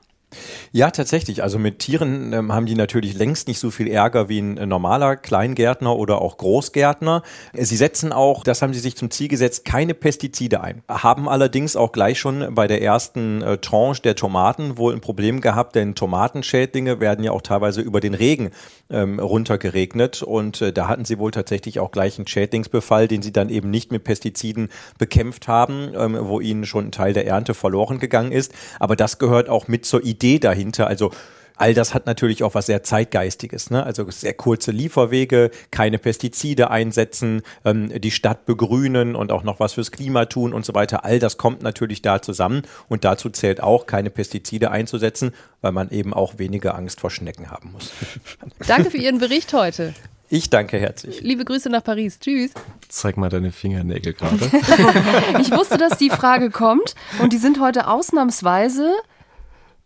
Ja, 0.72 0.90
tatsächlich. 0.90 1.42
Also 1.42 1.58
mit 1.58 1.80
Tieren 1.80 2.32
ähm, 2.32 2.52
haben 2.52 2.66
die 2.66 2.76
natürlich 2.76 3.14
längst 3.14 3.48
nicht 3.48 3.58
so 3.58 3.70
viel 3.70 3.88
Ärger 3.88 4.28
wie 4.28 4.38
ein 4.38 4.56
äh, 4.56 4.66
normaler 4.66 5.16
Kleingärtner 5.16 5.96
oder 5.96 6.20
auch 6.20 6.36
Großgärtner. 6.36 7.22
Sie 7.54 7.76
setzen 7.76 8.12
auch, 8.12 8.44
das 8.44 8.62
haben 8.62 8.72
sie 8.72 8.80
sich 8.80 8.96
zum 8.96 9.10
Ziel 9.10 9.28
gesetzt, 9.28 9.64
keine 9.64 9.94
Pestizide 9.94 10.60
ein. 10.60 10.82
Haben 10.88 11.28
allerdings 11.28 11.74
auch 11.74 11.90
gleich 11.90 12.20
schon 12.20 12.54
bei 12.54 12.68
der 12.68 12.82
ersten 12.82 13.42
äh, 13.42 13.58
Tranche 13.58 14.02
der 14.02 14.14
Tomaten 14.14 14.78
wohl 14.78 14.94
ein 14.94 15.00
Problem 15.00 15.40
gehabt, 15.40 15.74
denn 15.74 15.96
Tomatenschädlinge 15.96 17.00
werden 17.00 17.24
ja 17.24 17.32
auch 17.32 17.42
teilweise 17.42 17.80
über 17.80 18.00
den 18.00 18.14
Regen 18.14 18.50
ähm, 18.88 19.18
runtergeregnet 19.18 20.22
und 20.22 20.62
äh, 20.62 20.72
da 20.72 20.86
hatten 20.86 21.04
sie 21.04 21.18
wohl 21.18 21.32
tatsächlich 21.32 21.80
auch 21.80 21.90
gleich 21.90 22.18
einen 22.18 22.28
Schädlingsbefall, 22.28 23.08
den 23.08 23.22
sie 23.22 23.32
dann 23.32 23.48
eben 23.48 23.70
nicht 23.70 23.90
mit 23.90 24.04
Pestiziden 24.04 24.68
bekämpft 24.98 25.48
haben, 25.48 25.92
ähm, 25.96 26.16
wo 26.20 26.38
ihnen 26.38 26.64
schon 26.66 26.86
ein 26.86 26.92
Teil 26.92 27.12
der 27.12 27.26
Ernte 27.26 27.54
verloren 27.54 27.98
gegangen 27.98 28.30
ist. 28.30 28.52
Aber 28.78 28.94
das 28.94 29.18
gehört 29.18 29.48
auch 29.48 29.66
mit 29.66 29.84
zur 29.84 30.04
Idee 30.04 30.19
Idee 30.20 30.38
dahinter. 30.38 30.86
Also 30.86 31.12
all 31.56 31.74
das 31.74 31.94
hat 31.94 32.06
natürlich 32.06 32.42
auch 32.42 32.54
was 32.54 32.66
sehr 32.66 32.82
Zeitgeistiges. 32.82 33.70
Ne? 33.70 33.82
Also 33.84 34.10
sehr 34.10 34.34
kurze 34.34 34.70
Lieferwege, 34.70 35.50
keine 35.70 35.98
Pestizide 35.98 36.70
einsetzen, 36.70 37.42
ähm, 37.64 38.00
die 38.00 38.10
Stadt 38.10 38.44
begrünen 38.46 39.16
und 39.16 39.32
auch 39.32 39.42
noch 39.42 39.60
was 39.60 39.74
fürs 39.74 39.90
Klima 39.90 40.26
tun 40.26 40.52
und 40.52 40.64
so 40.64 40.74
weiter. 40.74 41.04
All 41.04 41.18
das 41.18 41.38
kommt 41.38 41.62
natürlich 41.62 42.02
da 42.02 42.20
zusammen 42.20 42.62
und 42.88 43.04
dazu 43.04 43.30
zählt 43.30 43.62
auch, 43.62 43.86
keine 43.86 44.10
Pestizide 44.10 44.70
einzusetzen, 44.70 45.32
weil 45.62 45.72
man 45.72 45.90
eben 45.90 46.12
auch 46.12 46.38
weniger 46.38 46.74
Angst 46.74 47.00
vor 47.00 47.10
Schnecken 47.10 47.50
haben 47.50 47.72
muss. 47.72 47.92
Danke 48.66 48.90
für 48.90 48.98
Ihren 48.98 49.18
Bericht 49.18 49.52
heute. 49.52 49.94
Ich 50.32 50.48
danke 50.48 50.78
herzlich. 50.78 51.22
Liebe 51.22 51.44
Grüße 51.44 51.68
nach 51.70 51.82
Paris. 51.82 52.20
Tschüss. 52.20 52.52
Zeig 52.88 53.16
mal 53.16 53.30
deine 53.30 53.50
Fingernägel 53.50 54.12
gerade. 54.12 54.38
ich 55.40 55.50
wusste, 55.50 55.76
dass 55.76 55.98
die 55.98 56.08
Frage 56.08 56.50
kommt 56.50 56.94
und 57.20 57.32
die 57.32 57.38
sind 57.38 57.58
heute 57.58 57.88
ausnahmsweise 57.88 58.92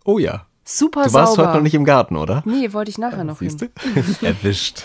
Oh 0.05 0.19
ja. 0.19 0.47
Super 0.67 1.05
Du 1.05 1.13
warst 1.13 1.35
sauber. 1.35 1.49
heute 1.49 1.57
noch 1.59 1.63
nicht 1.63 1.75
im 1.75 1.85
Garten, 1.85 2.17
oder? 2.17 2.43
Nee, 2.47 2.73
wollte 2.73 2.91
ich 2.91 2.97
nachher 2.99 3.23
noch 3.25 3.39
Siehst 3.39 3.61
hin. 3.61 3.71
du? 4.21 4.27
Erwischt. 4.27 4.83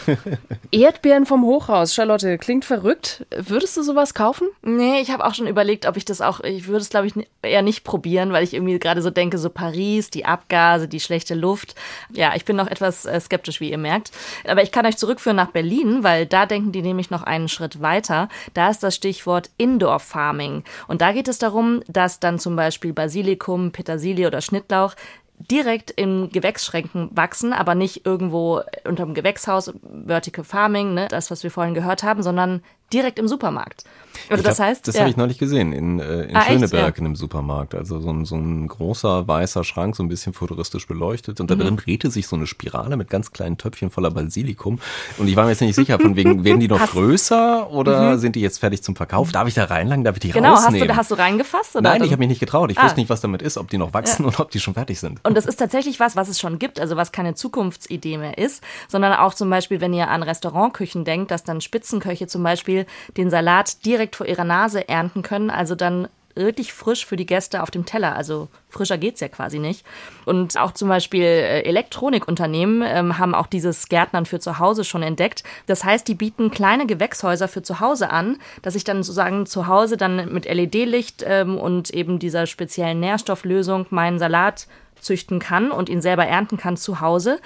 Erdbeeren 0.71 1.25
vom 1.25 1.43
Hochhaus. 1.45 1.93
Charlotte, 1.93 2.37
klingt 2.37 2.65
verrückt. 2.65 3.25
Würdest 3.35 3.77
du 3.77 3.83
sowas 3.83 4.13
kaufen? 4.13 4.49
Nee, 4.61 4.99
ich 4.99 5.09
habe 5.11 5.25
auch 5.25 5.33
schon 5.33 5.47
überlegt, 5.47 5.85
ob 5.85 5.95
ich 5.95 6.03
das 6.03 6.19
auch, 6.21 6.41
ich 6.41 6.67
würde 6.67 6.81
es 6.81 6.89
glaube 6.89 7.07
ich 7.07 7.13
eher 7.41 7.61
nicht 7.61 7.83
probieren, 7.85 8.33
weil 8.33 8.43
ich 8.43 8.53
irgendwie 8.53 8.77
gerade 8.77 9.01
so 9.01 9.09
denke, 9.09 9.37
so 9.37 9.49
Paris, 9.49 10.09
die 10.09 10.25
Abgase, 10.25 10.87
die 10.89 10.99
schlechte 10.99 11.33
Luft. 11.33 11.75
Ja, 12.11 12.33
ich 12.35 12.43
bin 12.43 12.55
noch 12.57 12.67
etwas 12.67 13.05
äh, 13.05 13.19
skeptisch, 13.19 13.61
wie 13.61 13.71
ihr 13.71 13.77
merkt. 13.77 14.11
Aber 14.47 14.61
ich 14.63 14.71
kann 14.73 14.85
euch 14.85 14.97
zurückführen 14.97 15.37
nach 15.37 15.51
Berlin, 15.51 16.03
weil 16.03 16.25
da 16.25 16.45
denken 16.45 16.73
die 16.73 16.81
nämlich 16.81 17.09
noch 17.09 17.23
einen 17.23 17.47
Schritt 17.47 17.81
weiter. 17.81 18.27
Da 18.53 18.69
ist 18.69 18.83
das 18.83 18.95
Stichwort 18.95 19.49
Indoor 19.57 19.99
Farming. 19.99 20.63
Und 20.87 21.01
da 21.01 21.13
geht 21.13 21.29
es 21.29 21.39
darum, 21.39 21.81
dass 21.87 22.19
dann 22.19 22.37
zum 22.37 22.55
Beispiel 22.57 22.91
Basilikum, 22.91 23.71
Petersilie 23.71 24.27
oder 24.27 24.41
Schnittlauch 24.41 24.95
direkt 25.39 25.89
in 25.91 26.29
Gewächsschränken 26.29 27.09
wachsen, 27.13 27.53
aber 27.53 27.73
nicht 27.73 28.05
irgendwo 28.05 28.61
unterm 28.85 29.13
Gewächshaus, 29.13 29.73
Vertical 30.05 30.43
Farming, 30.43 30.93
ne, 30.93 31.07
das, 31.07 31.31
was 31.31 31.43
wir 31.43 31.51
vorhin 31.51 31.73
gehört 31.73 32.03
haben, 32.03 32.21
sondern 32.23 32.61
direkt 32.93 33.19
im 33.19 33.27
Supermarkt. 33.27 33.83
Also 34.29 34.43
das 34.43 34.57
glaub, 34.57 34.67
heißt, 34.67 34.87
das 34.87 34.95
ja. 34.95 35.01
habe 35.01 35.09
ich 35.09 35.17
neulich 35.17 35.37
gesehen 35.37 35.73
in, 35.73 35.99
äh, 35.99 36.23
in 36.23 36.35
ah, 36.35 36.41
Schöneberg 36.43 36.95
ja. 36.95 36.99
in 36.99 37.05
einem 37.05 37.15
Supermarkt. 37.15 37.73
Also 37.73 37.99
so 37.99 38.09
ein, 38.09 38.25
so 38.25 38.35
ein 38.35 38.67
großer 38.67 39.27
weißer 39.27 39.63
Schrank, 39.63 39.95
so 39.95 40.03
ein 40.03 40.09
bisschen 40.09 40.33
futuristisch 40.33 40.87
beleuchtet. 40.87 41.39
Und 41.39 41.49
da 41.49 41.55
mhm. 41.55 41.59
drin 41.61 41.77
drehte 41.77 42.11
sich 42.11 42.27
so 42.27 42.35
eine 42.35 42.45
Spirale 42.45 42.97
mit 42.97 43.09
ganz 43.09 43.31
kleinen 43.31 43.57
Töpfchen 43.57 43.89
voller 43.89 44.11
Basilikum. 44.11 44.79
Und 45.17 45.27
ich 45.27 45.35
war 45.35 45.45
mir 45.45 45.51
jetzt 45.51 45.61
nicht 45.61 45.75
sicher, 45.75 45.99
von 45.99 46.15
wegen, 46.15 46.43
werden 46.43 46.59
die 46.59 46.67
noch 46.67 46.79
hast 46.79 46.91
größer 46.91 47.71
oder 47.71 48.15
mhm. 48.15 48.19
sind 48.19 48.35
die 48.35 48.41
jetzt 48.41 48.59
fertig 48.59 48.83
zum 48.83 48.95
Verkauf? 48.95 49.31
Darf 49.31 49.47
ich 49.47 49.53
da 49.53 49.65
reinlangen? 49.65 50.03
Darf 50.03 50.15
ich 50.15 50.19
die 50.19 50.31
genau, 50.31 50.53
rausnehmen? 50.53 50.81
Genau, 50.81 50.97
hast, 50.97 51.11
du, 51.11 51.15
hast 51.15 51.19
du 51.19 51.23
reingefasst? 51.23 51.75
Oder 51.75 51.89
Nein, 51.89 52.03
ich 52.03 52.11
habe 52.11 52.19
mich 52.19 52.29
nicht 52.29 52.39
getraut. 52.39 52.71
Ich 52.71 52.77
ah. 52.77 52.83
wusste 52.83 52.99
nicht, 52.99 53.09
was 53.09 53.21
damit 53.21 53.41
ist, 53.41 53.57
ob 53.57 53.69
die 53.69 53.77
noch 53.77 53.93
wachsen 53.93 54.23
ja. 54.23 54.27
oder 54.29 54.41
ob 54.41 54.51
die 54.51 54.59
schon 54.59 54.73
fertig 54.73 54.99
sind. 54.99 55.19
Und 55.23 55.35
das 55.35 55.45
ist 55.45 55.57
tatsächlich 55.57 55.99
was, 55.99 56.15
was 56.15 56.29
es 56.29 56.39
schon 56.39 56.59
gibt, 56.59 56.79
also 56.79 56.95
was 56.95 57.11
keine 57.11 57.33
Zukunftsidee 57.33 58.17
mehr 58.17 58.37
ist, 58.37 58.63
sondern 58.87 59.13
auch 59.13 59.33
zum 59.33 59.49
Beispiel, 59.49 59.81
wenn 59.81 59.93
ihr 59.93 60.09
an 60.09 60.23
Restaurantküchen 60.23 61.03
denkt, 61.03 61.31
dass 61.31 61.43
dann 61.43 61.61
Spitzenköche 61.61 62.27
zum 62.27 62.43
Beispiel 62.43 62.78
den 63.17 63.29
Salat 63.29 63.85
direkt 63.85 64.15
vor 64.15 64.27
ihrer 64.27 64.43
Nase 64.43 64.87
ernten 64.87 65.21
können, 65.21 65.49
also 65.49 65.75
dann 65.75 66.07
wirklich 66.39 66.73
frisch 66.73 67.05
für 67.05 67.15
die 67.15 67.25
Gäste 67.25 67.61
auf 67.61 67.71
dem 67.71 67.85
Teller. 67.85 68.15
Also 68.15 68.47
frischer 68.69 68.97
geht 68.97 69.15
es 69.15 69.19
ja 69.19 69.27
quasi 69.27 69.59
nicht. 69.59 69.85
Und 70.25 70.57
auch 70.57 70.71
zum 70.71 70.89
Beispiel 70.89 71.23
äh, 71.23 71.61
Elektronikunternehmen 71.61 72.83
ähm, 72.85 73.17
haben 73.17 73.35
auch 73.35 73.47
dieses 73.47 73.89
Gärtnern 73.89 74.25
für 74.25 74.39
zu 74.39 74.59
Hause 74.59 74.83
schon 74.83 75.03
entdeckt. 75.03 75.43
Das 75.67 75.83
heißt, 75.83 76.07
die 76.07 76.15
bieten 76.15 76.51
kleine 76.51 76.85
Gewächshäuser 76.85 77.47
für 77.47 77.61
zu 77.61 77.79
Hause 77.79 78.09
an, 78.09 78.37
dass 78.61 78.75
ich 78.75 78.83
dann 78.83 79.03
sozusagen 79.03 79.45
zu 79.45 79.67
Hause 79.67 79.97
dann 79.97 80.31
mit 80.31 80.45
LED-Licht 80.45 81.23
ähm, 81.27 81.57
und 81.57 81.89
eben 81.91 82.19
dieser 82.19 82.45
speziellen 82.47 82.99
Nährstofflösung 82.99 83.85
meinen 83.89 84.19
Salat 84.19 84.67
züchten 84.99 85.39
kann 85.39 85.71
und 85.71 85.89
ihn 85.89 86.01
selber 86.01 86.25
ernten 86.25 86.57
kann 86.57 86.77
zu 86.77 87.01
Hause. 87.01 87.39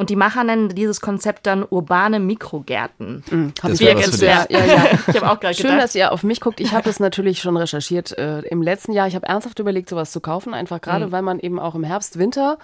Und 0.00 0.08
die 0.08 0.16
Macher 0.16 0.44
nennen 0.44 0.70
dieses 0.70 1.02
Konzept 1.02 1.46
dann 1.46 1.62
urbane 1.68 2.20
Mikrogärten. 2.20 3.22
Mhm, 3.30 3.52
hab 3.62 3.70
ich 3.70 3.80
ja, 3.80 3.92
ja, 3.92 4.46
ja, 4.48 4.64
ja. 4.64 4.84
Ich 5.08 5.16
habe 5.16 5.30
auch 5.30 5.38
gerade 5.38 5.52
Schön, 5.52 5.76
dass 5.76 5.94
ihr 5.94 6.10
auf 6.10 6.22
mich 6.22 6.40
guckt. 6.40 6.58
Ich 6.60 6.72
habe 6.72 6.84
das 6.84 7.00
natürlich 7.00 7.42
schon 7.42 7.54
recherchiert 7.58 8.16
äh, 8.16 8.40
im 8.40 8.62
letzten 8.62 8.92
Jahr. 8.92 9.08
Ich 9.08 9.14
habe 9.14 9.26
ernsthaft 9.26 9.58
überlegt, 9.58 9.90
sowas 9.90 10.10
zu 10.10 10.20
kaufen, 10.20 10.54
einfach 10.54 10.80
gerade, 10.80 11.08
mhm. 11.08 11.12
weil 11.12 11.20
man 11.20 11.38
eben 11.38 11.58
auch 11.58 11.74
im 11.74 11.84
Herbst, 11.84 12.18
Winter 12.18 12.56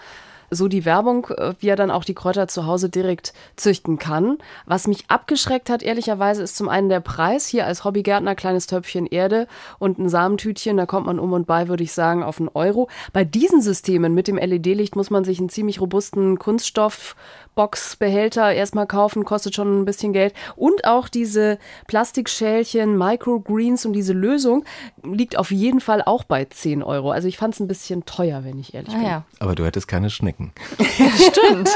so 0.50 0.68
die 0.68 0.84
Werbung, 0.84 1.26
äh, 1.36 1.54
wie 1.60 1.68
er 1.68 1.76
dann 1.76 1.90
auch 1.90 2.04
die 2.04 2.14
Kräuter 2.14 2.48
zu 2.48 2.66
Hause 2.66 2.88
direkt 2.88 3.32
züchten 3.56 3.98
kann. 3.98 4.38
Was 4.64 4.86
mich 4.86 5.04
abgeschreckt 5.08 5.70
hat, 5.70 5.82
ehrlicherweise, 5.82 6.42
ist 6.42 6.56
zum 6.56 6.68
einen 6.68 6.88
der 6.88 7.00
Preis. 7.00 7.46
Hier 7.46 7.66
als 7.66 7.84
Hobbygärtner 7.84 8.34
kleines 8.34 8.66
Töpfchen 8.66 9.06
Erde 9.06 9.46
und 9.78 9.98
ein 9.98 10.08
Samentütchen, 10.08 10.76
da 10.76 10.86
kommt 10.86 11.06
man 11.06 11.18
um 11.18 11.32
und 11.32 11.46
bei, 11.46 11.68
würde 11.68 11.84
ich 11.84 11.92
sagen, 11.92 12.22
auf 12.22 12.38
einen 12.38 12.50
Euro. 12.54 12.88
Bei 13.12 13.24
diesen 13.24 13.60
Systemen 13.60 14.14
mit 14.14 14.28
dem 14.28 14.36
LED-Licht 14.36 14.96
muss 14.96 15.10
man 15.10 15.24
sich 15.24 15.38
einen 15.38 15.48
ziemlich 15.48 15.80
robusten 15.80 16.38
Kunststoff 16.38 17.16
Boxbehälter 17.56 18.52
erstmal 18.52 18.86
kaufen, 18.86 19.24
kostet 19.24 19.54
schon 19.54 19.80
ein 19.80 19.86
bisschen 19.86 20.12
Geld. 20.12 20.34
Und 20.56 20.84
auch 20.84 21.08
diese 21.08 21.58
Plastikschälchen, 21.86 22.98
Microgreens 22.98 23.86
und 23.86 23.94
diese 23.94 24.12
Lösung 24.12 24.64
liegt 25.02 25.38
auf 25.38 25.50
jeden 25.50 25.80
Fall 25.80 26.02
auch 26.02 26.24
bei 26.24 26.44
10 26.44 26.82
Euro. 26.82 27.10
Also 27.10 27.28
ich 27.28 27.38
fand 27.38 27.54
es 27.54 27.60
ein 27.60 27.66
bisschen 27.66 28.04
teuer, 28.04 28.44
wenn 28.44 28.58
ich 28.58 28.74
ehrlich 28.74 28.94
ah, 28.94 28.98
bin. 28.98 29.06
Ja. 29.06 29.24
Aber 29.38 29.54
du 29.54 29.64
hättest 29.64 29.88
keine 29.88 30.10
Schnecken. 30.10 30.52
stimmt. 30.78 31.70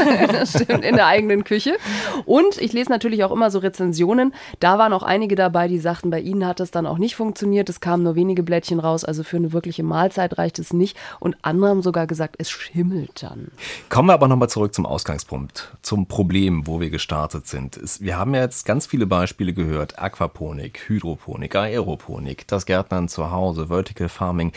stimmt, 0.47 0.85
in 0.85 0.97
der 0.97 1.07
eigenen 1.07 1.45
Küche. 1.45 1.79
Und 2.27 2.61
ich 2.61 2.75
lese 2.75 2.91
natürlich 2.91 3.25
auch 3.25 3.33
immer 3.33 3.51
so 3.51 3.59
Rezensionen. 3.59 4.35
Da 4.61 4.77
waren 4.77 4.93
auch 4.93 5.03
einige 5.03 5.35
dabei, 5.35 5.67
die 5.67 5.79
sagten, 5.79 6.11
bei 6.11 6.21
ihnen 6.21 6.47
hat 6.47 6.61
es 6.61 6.71
dann 6.71 6.87
auch 6.87 6.99
nicht 6.99 7.17
funktioniert. 7.17 7.71
Es 7.71 7.81
kamen 7.81 8.03
nur 8.03 8.17
wenige 8.17 8.43
Blättchen 8.43 8.81
raus. 8.81 9.07
Also 9.07 9.23
für 9.23 9.39
eine 9.39 9.55
wirkliche 9.55 9.83
Mahlzeit 9.83 10.37
reicht 10.37 10.59
es 10.59 10.75
nicht. 10.75 10.99
Und 11.21 11.39
andere 11.41 11.71
haben 11.71 11.83
sogar 11.83 12.07
gesagt, 12.07 12.35
es 12.37 12.51
schimmelt 12.51 13.23
dann. 13.23 13.51
Kommen 13.89 14.11
wir 14.11 14.13
aber 14.13 14.29
nochmal 14.29 14.51
zurück 14.51 14.75
zum 14.75 14.85
Ausgangspunkt 14.85 15.70
zum 15.83 16.07
Problem, 16.07 16.67
wo 16.67 16.81
wir 16.81 16.91
gestartet 16.91 17.47
sind. 17.47 17.81
Wir 18.01 18.19
haben 18.19 18.35
ja 18.35 18.43
jetzt 18.43 18.65
ganz 18.65 18.87
viele 18.87 19.07
Beispiele 19.07 19.53
gehört. 19.53 19.99
Aquaponik, 19.99 20.89
Hydroponik, 20.89 21.55
Aeroponik, 21.55 22.47
das 22.47 22.67
Gärtnern 22.67 23.09
zu 23.09 23.31
Hause, 23.31 23.69
Vertical 23.69 24.09
Farming. 24.09 24.53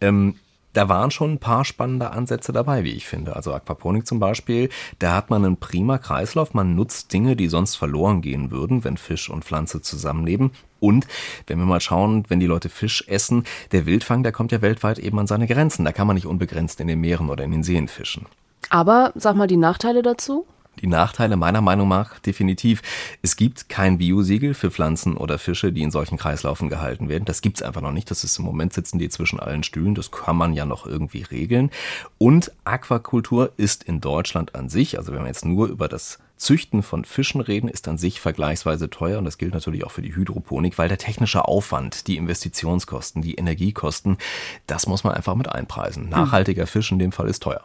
Ähm, 0.00 0.34
da 0.76 0.90
waren 0.90 1.10
schon 1.10 1.32
ein 1.32 1.38
paar 1.38 1.64
spannende 1.64 2.10
Ansätze 2.10 2.52
dabei, 2.52 2.84
wie 2.84 2.92
ich 2.92 3.06
finde. 3.06 3.34
Also 3.34 3.54
Aquaponik 3.54 4.06
zum 4.06 4.20
Beispiel, 4.20 4.68
da 4.98 5.14
hat 5.14 5.30
man 5.30 5.42
einen 5.42 5.56
prima 5.56 5.96
Kreislauf. 5.96 6.52
Man 6.52 6.74
nutzt 6.74 7.14
Dinge, 7.14 7.34
die 7.34 7.48
sonst 7.48 7.76
verloren 7.76 8.20
gehen 8.20 8.50
würden, 8.50 8.84
wenn 8.84 8.98
Fisch 8.98 9.30
und 9.30 9.42
Pflanze 9.42 9.80
zusammenleben. 9.80 10.50
Und 10.78 11.06
wenn 11.46 11.58
wir 11.58 11.64
mal 11.64 11.80
schauen, 11.80 12.24
wenn 12.28 12.40
die 12.40 12.46
Leute 12.46 12.68
Fisch 12.68 13.04
essen, 13.08 13.44
der 13.72 13.86
Wildfang, 13.86 14.22
der 14.22 14.32
kommt 14.32 14.52
ja 14.52 14.60
weltweit 14.60 14.98
eben 14.98 15.18
an 15.18 15.26
seine 15.26 15.46
Grenzen. 15.46 15.86
Da 15.86 15.92
kann 15.92 16.06
man 16.06 16.14
nicht 16.14 16.26
unbegrenzt 16.26 16.78
in 16.80 16.88
den 16.88 17.00
Meeren 17.00 17.30
oder 17.30 17.44
in 17.44 17.52
den 17.52 17.62
Seen 17.62 17.88
fischen. 17.88 18.26
Aber 18.68 19.12
sag 19.14 19.34
mal 19.34 19.46
die 19.46 19.56
Nachteile 19.56 20.02
dazu 20.02 20.46
die 20.80 20.86
Nachteile 20.86 21.36
meiner 21.36 21.60
Meinung 21.60 21.88
nach 21.88 22.18
definitiv. 22.18 22.82
Es 23.22 23.36
gibt 23.36 23.68
kein 23.68 23.98
Biosiegel 23.98 24.54
für 24.54 24.70
Pflanzen 24.70 25.16
oder 25.16 25.38
Fische, 25.38 25.72
die 25.72 25.82
in 25.82 25.90
solchen 25.90 26.18
Kreislaufen 26.18 26.68
gehalten 26.68 27.08
werden. 27.08 27.24
Das 27.24 27.40
gibt's 27.40 27.62
einfach 27.62 27.80
noch 27.80 27.92
nicht. 27.92 28.10
Das 28.10 28.24
ist 28.24 28.38
im 28.38 28.44
Moment 28.44 28.72
sitzen 28.72 28.98
die 28.98 29.08
zwischen 29.08 29.40
allen 29.40 29.62
Stühlen. 29.62 29.94
Das 29.94 30.10
kann 30.10 30.36
man 30.36 30.52
ja 30.52 30.66
noch 30.66 30.86
irgendwie 30.86 31.22
regeln. 31.22 31.70
Und 32.18 32.52
Aquakultur 32.64 33.52
ist 33.56 33.84
in 33.84 34.00
Deutschland 34.00 34.54
an 34.54 34.68
sich, 34.68 34.98
also 34.98 35.12
wenn 35.12 35.20
wir 35.20 35.28
jetzt 35.28 35.44
nur 35.44 35.68
über 35.68 35.88
das 35.88 36.18
Züchten 36.36 36.82
von 36.82 37.04
Fischen 37.04 37.40
reden, 37.40 37.68
ist 37.68 37.88
an 37.88 37.96
sich 37.96 38.20
vergleichsweise 38.20 38.90
teuer 38.90 39.18
und 39.18 39.24
das 39.24 39.38
gilt 39.38 39.54
natürlich 39.54 39.84
auch 39.84 39.90
für 39.90 40.02
die 40.02 40.14
Hydroponik, 40.14 40.76
weil 40.76 40.88
der 40.88 40.98
technische 40.98 41.46
Aufwand, 41.46 42.06
die 42.08 42.16
Investitionskosten, 42.18 43.22
die 43.22 43.36
Energiekosten, 43.36 44.18
das 44.66 44.86
muss 44.86 45.02
man 45.02 45.14
einfach 45.14 45.34
mit 45.34 45.48
einpreisen. 45.48 46.08
Nachhaltiger 46.10 46.66
Fisch 46.66 46.92
in 46.92 46.98
dem 46.98 47.12
Fall 47.12 47.28
ist 47.28 47.42
teuer. 47.42 47.64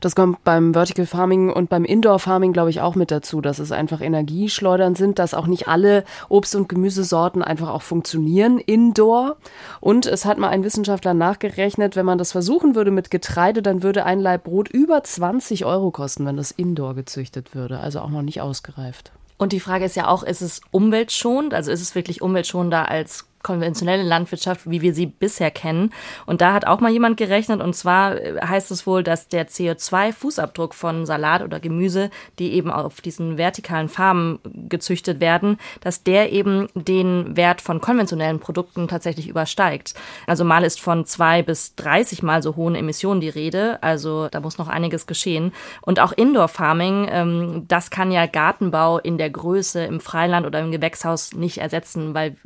Das 0.00 0.14
kommt 0.14 0.44
beim 0.44 0.74
Vertical 0.74 1.06
Farming 1.06 1.50
und 1.50 1.68
beim 1.68 1.84
Indoor 1.84 2.18
Farming, 2.18 2.52
glaube 2.52 2.70
ich, 2.70 2.80
auch 2.80 2.94
mit 2.94 3.10
dazu, 3.10 3.40
dass 3.40 3.58
es 3.58 3.72
einfach 3.72 4.00
Energieschleudern 4.00 4.94
sind, 4.94 5.18
dass 5.18 5.34
auch 5.34 5.46
nicht 5.46 5.68
alle 5.68 6.04
Obst- 6.28 6.56
und 6.56 6.68
Gemüsesorten 6.68 7.42
einfach 7.42 7.70
auch 7.70 7.82
funktionieren 7.82 8.58
indoor. 8.58 9.36
Und 9.80 10.06
es 10.06 10.24
hat 10.24 10.38
mal 10.38 10.48
ein 10.48 10.64
Wissenschaftler 10.64 11.14
nachgerechnet, 11.14 11.96
wenn 11.96 12.06
man 12.06 12.18
das 12.18 12.32
versuchen 12.32 12.74
würde 12.74 12.90
mit 12.90 13.10
Getreide, 13.10 13.62
dann 13.62 13.82
würde 13.82 14.04
ein 14.04 14.20
Laib 14.20 14.44
Brot 14.44 14.68
über 14.68 15.02
20 15.02 15.64
Euro 15.64 15.90
kosten, 15.90 16.26
wenn 16.26 16.36
das 16.36 16.50
indoor 16.50 16.94
gezüchtet 16.94 17.54
würde. 17.54 17.80
Also 17.80 18.00
auch 18.00 18.10
noch 18.10 18.22
nicht 18.22 18.40
ausgereift. 18.40 19.12
Und 19.36 19.52
die 19.52 19.60
Frage 19.60 19.84
ist 19.84 19.96
ja 19.96 20.08
auch, 20.08 20.22
ist 20.22 20.42
es 20.42 20.60
umweltschonend? 20.70 21.54
Also 21.54 21.72
ist 21.72 21.82
es 21.82 21.94
wirklich 21.94 22.22
umweltschonender 22.22 22.88
als 22.88 23.26
konventionelle 23.44 24.02
Landwirtschaft, 24.02 24.68
wie 24.68 24.82
wir 24.82 24.92
sie 24.92 25.06
bisher 25.06 25.52
kennen. 25.52 25.92
Und 26.26 26.40
da 26.40 26.52
hat 26.52 26.66
auch 26.66 26.80
mal 26.80 26.90
jemand 26.90 27.16
gerechnet, 27.16 27.60
und 27.60 27.74
zwar 27.74 28.16
äh, 28.16 28.40
heißt 28.44 28.72
es 28.72 28.88
wohl, 28.88 29.04
dass 29.04 29.28
der 29.28 29.46
CO2-Fußabdruck 29.46 30.74
von 30.74 31.06
Salat 31.06 31.42
oder 31.42 31.60
Gemüse, 31.60 32.10
die 32.40 32.54
eben 32.54 32.72
auf 32.72 33.00
diesen 33.00 33.38
vertikalen 33.38 33.88
Farmen 33.88 34.40
gezüchtet 34.68 35.20
werden, 35.20 35.58
dass 35.80 36.02
der 36.02 36.32
eben 36.32 36.66
den 36.74 37.36
Wert 37.36 37.60
von 37.60 37.80
konventionellen 37.80 38.40
Produkten 38.40 38.88
tatsächlich 38.88 39.28
übersteigt. 39.28 39.94
Also 40.26 40.44
mal 40.44 40.64
ist 40.64 40.80
von 40.80 41.04
zwei 41.06 41.42
bis 41.42 41.76
30 41.76 42.22
mal 42.22 42.42
so 42.42 42.56
hohen 42.56 42.74
Emissionen 42.74 43.20
die 43.20 43.28
Rede. 43.28 43.82
Also 43.82 44.28
da 44.28 44.40
muss 44.40 44.58
noch 44.58 44.68
einiges 44.68 45.06
geschehen. 45.06 45.52
Und 45.82 46.00
auch 46.00 46.12
Indoor 46.12 46.48
Farming, 46.48 47.06
ähm, 47.10 47.64
das 47.68 47.90
kann 47.90 48.10
ja 48.10 48.26
Gartenbau 48.26 48.98
in 48.98 49.18
der 49.18 49.30
Größe 49.30 49.84
im 49.84 50.00
Freiland 50.00 50.46
oder 50.46 50.60
im 50.60 50.72
Gewächshaus 50.72 51.34
nicht 51.34 51.58
ersetzen, 51.58 52.14
weil 52.14 52.36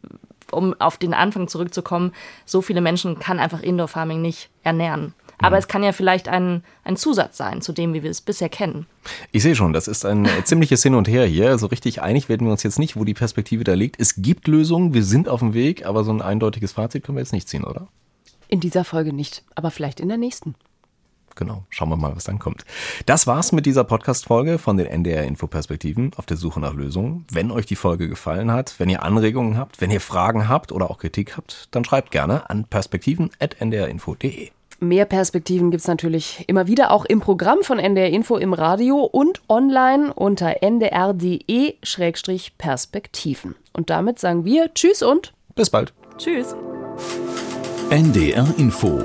um 0.52 0.74
auf 0.80 0.96
den 0.96 1.14
Anfang 1.14 1.48
zurückzukommen, 1.48 2.12
so 2.44 2.62
viele 2.62 2.80
Menschen 2.80 3.18
kann 3.18 3.38
einfach 3.38 3.62
Indoor 3.62 3.88
Farming 3.88 4.22
nicht 4.22 4.50
ernähren. 4.62 5.14
Aber 5.38 5.56
mhm. 5.56 5.60
es 5.60 5.68
kann 5.68 5.82
ja 5.82 5.92
vielleicht 5.92 6.28
ein, 6.28 6.64
ein 6.84 6.96
Zusatz 6.96 7.36
sein 7.36 7.62
zu 7.62 7.72
dem, 7.72 7.94
wie 7.94 8.02
wir 8.02 8.10
es 8.10 8.20
bisher 8.20 8.48
kennen. 8.48 8.86
Ich 9.30 9.42
sehe 9.42 9.54
schon, 9.54 9.72
das 9.72 9.88
ist 9.88 10.04
ein 10.04 10.28
ziemliches 10.44 10.82
Hin 10.82 10.94
und 10.94 11.08
Her 11.08 11.26
hier. 11.26 11.46
So 11.46 11.50
also 11.52 11.66
richtig 11.66 12.02
einig 12.02 12.28
werden 12.28 12.46
wir 12.46 12.52
uns 12.52 12.62
jetzt 12.62 12.78
nicht, 12.78 12.96
wo 12.96 13.04
die 13.04 13.14
Perspektive 13.14 13.64
da 13.64 13.74
liegt. 13.74 14.00
Es 14.00 14.16
gibt 14.16 14.48
Lösungen, 14.48 14.94
wir 14.94 15.04
sind 15.04 15.28
auf 15.28 15.40
dem 15.40 15.54
Weg, 15.54 15.86
aber 15.86 16.04
so 16.04 16.12
ein 16.12 16.22
eindeutiges 16.22 16.72
Fazit 16.72 17.04
können 17.04 17.16
wir 17.16 17.22
jetzt 17.22 17.32
nicht 17.32 17.48
ziehen, 17.48 17.64
oder? 17.64 17.88
In 18.48 18.60
dieser 18.60 18.84
Folge 18.84 19.12
nicht, 19.12 19.44
aber 19.54 19.70
vielleicht 19.70 20.00
in 20.00 20.08
der 20.08 20.18
nächsten 20.18 20.54
genau. 21.38 21.64
Schauen 21.70 21.88
wir 21.88 21.96
mal, 21.96 22.14
was 22.14 22.24
dann 22.24 22.38
kommt. 22.38 22.66
Das 23.06 23.26
war's 23.26 23.52
mit 23.52 23.64
dieser 23.64 23.84
Podcast-Folge 23.84 24.58
von 24.58 24.76
den 24.76 24.86
NDR 24.86 25.24
Info-Perspektiven 25.24 26.10
auf 26.16 26.26
der 26.26 26.36
Suche 26.36 26.60
nach 26.60 26.74
Lösungen. 26.74 27.24
Wenn 27.32 27.50
euch 27.50 27.64
die 27.64 27.76
Folge 27.76 28.10
gefallen 28.10 28.52
hat, 28.52 28.74
wenn 28.78 28.90
ihr 28.90 29.02
Anregungen 29.02 29.56
habt, 29.56 29.80
wenn 29.80 29.90
ihr 29.90 30.02
Fragen 30.02 30.50
habt 30.50 30.72
oder 30.72 30.90
auch 30.90 30.98
Kritik 30.98 31.38
habt, 31.38 31.68
dann 31.70 31.86
schreibt 31.86 32.10
gerne 32.10 32.50
an 32.50 32.64
perspektiven.ndrinfo.de. 32.64 34.50
Mehr 34.80 35.06
Perspektiven 35.06 35.72
gibt's 35.72 35.88
natürlich 35.88 36.44
immer 36.46 36.68
wieder 36.68 36.92
auch 36.92 37.04
im 37.04 37.18
Programm 37.18 37.62
von 37.62 37.80
NDR 37.80 38.10
Info 38.10 38.36
im 38.36 38.52
Radio 38.52 38.98
und 38.98 39.42
online 39.48 40.14
unter 40.14 40.62
ndr.de-perspektiven. 40.62 43.56
Und 43.72 43.90
damit 43.90 44.20
sagen 44.20 44.44
wir 44.44 44.72
Tschüss 44.74 45.02
und 45.02 45.32
bis 45.56 45.70
bald. 45.70 45.92
Tschüss. 46.16 46.54
NDR 47.90 48.46
Info 48.56 49.04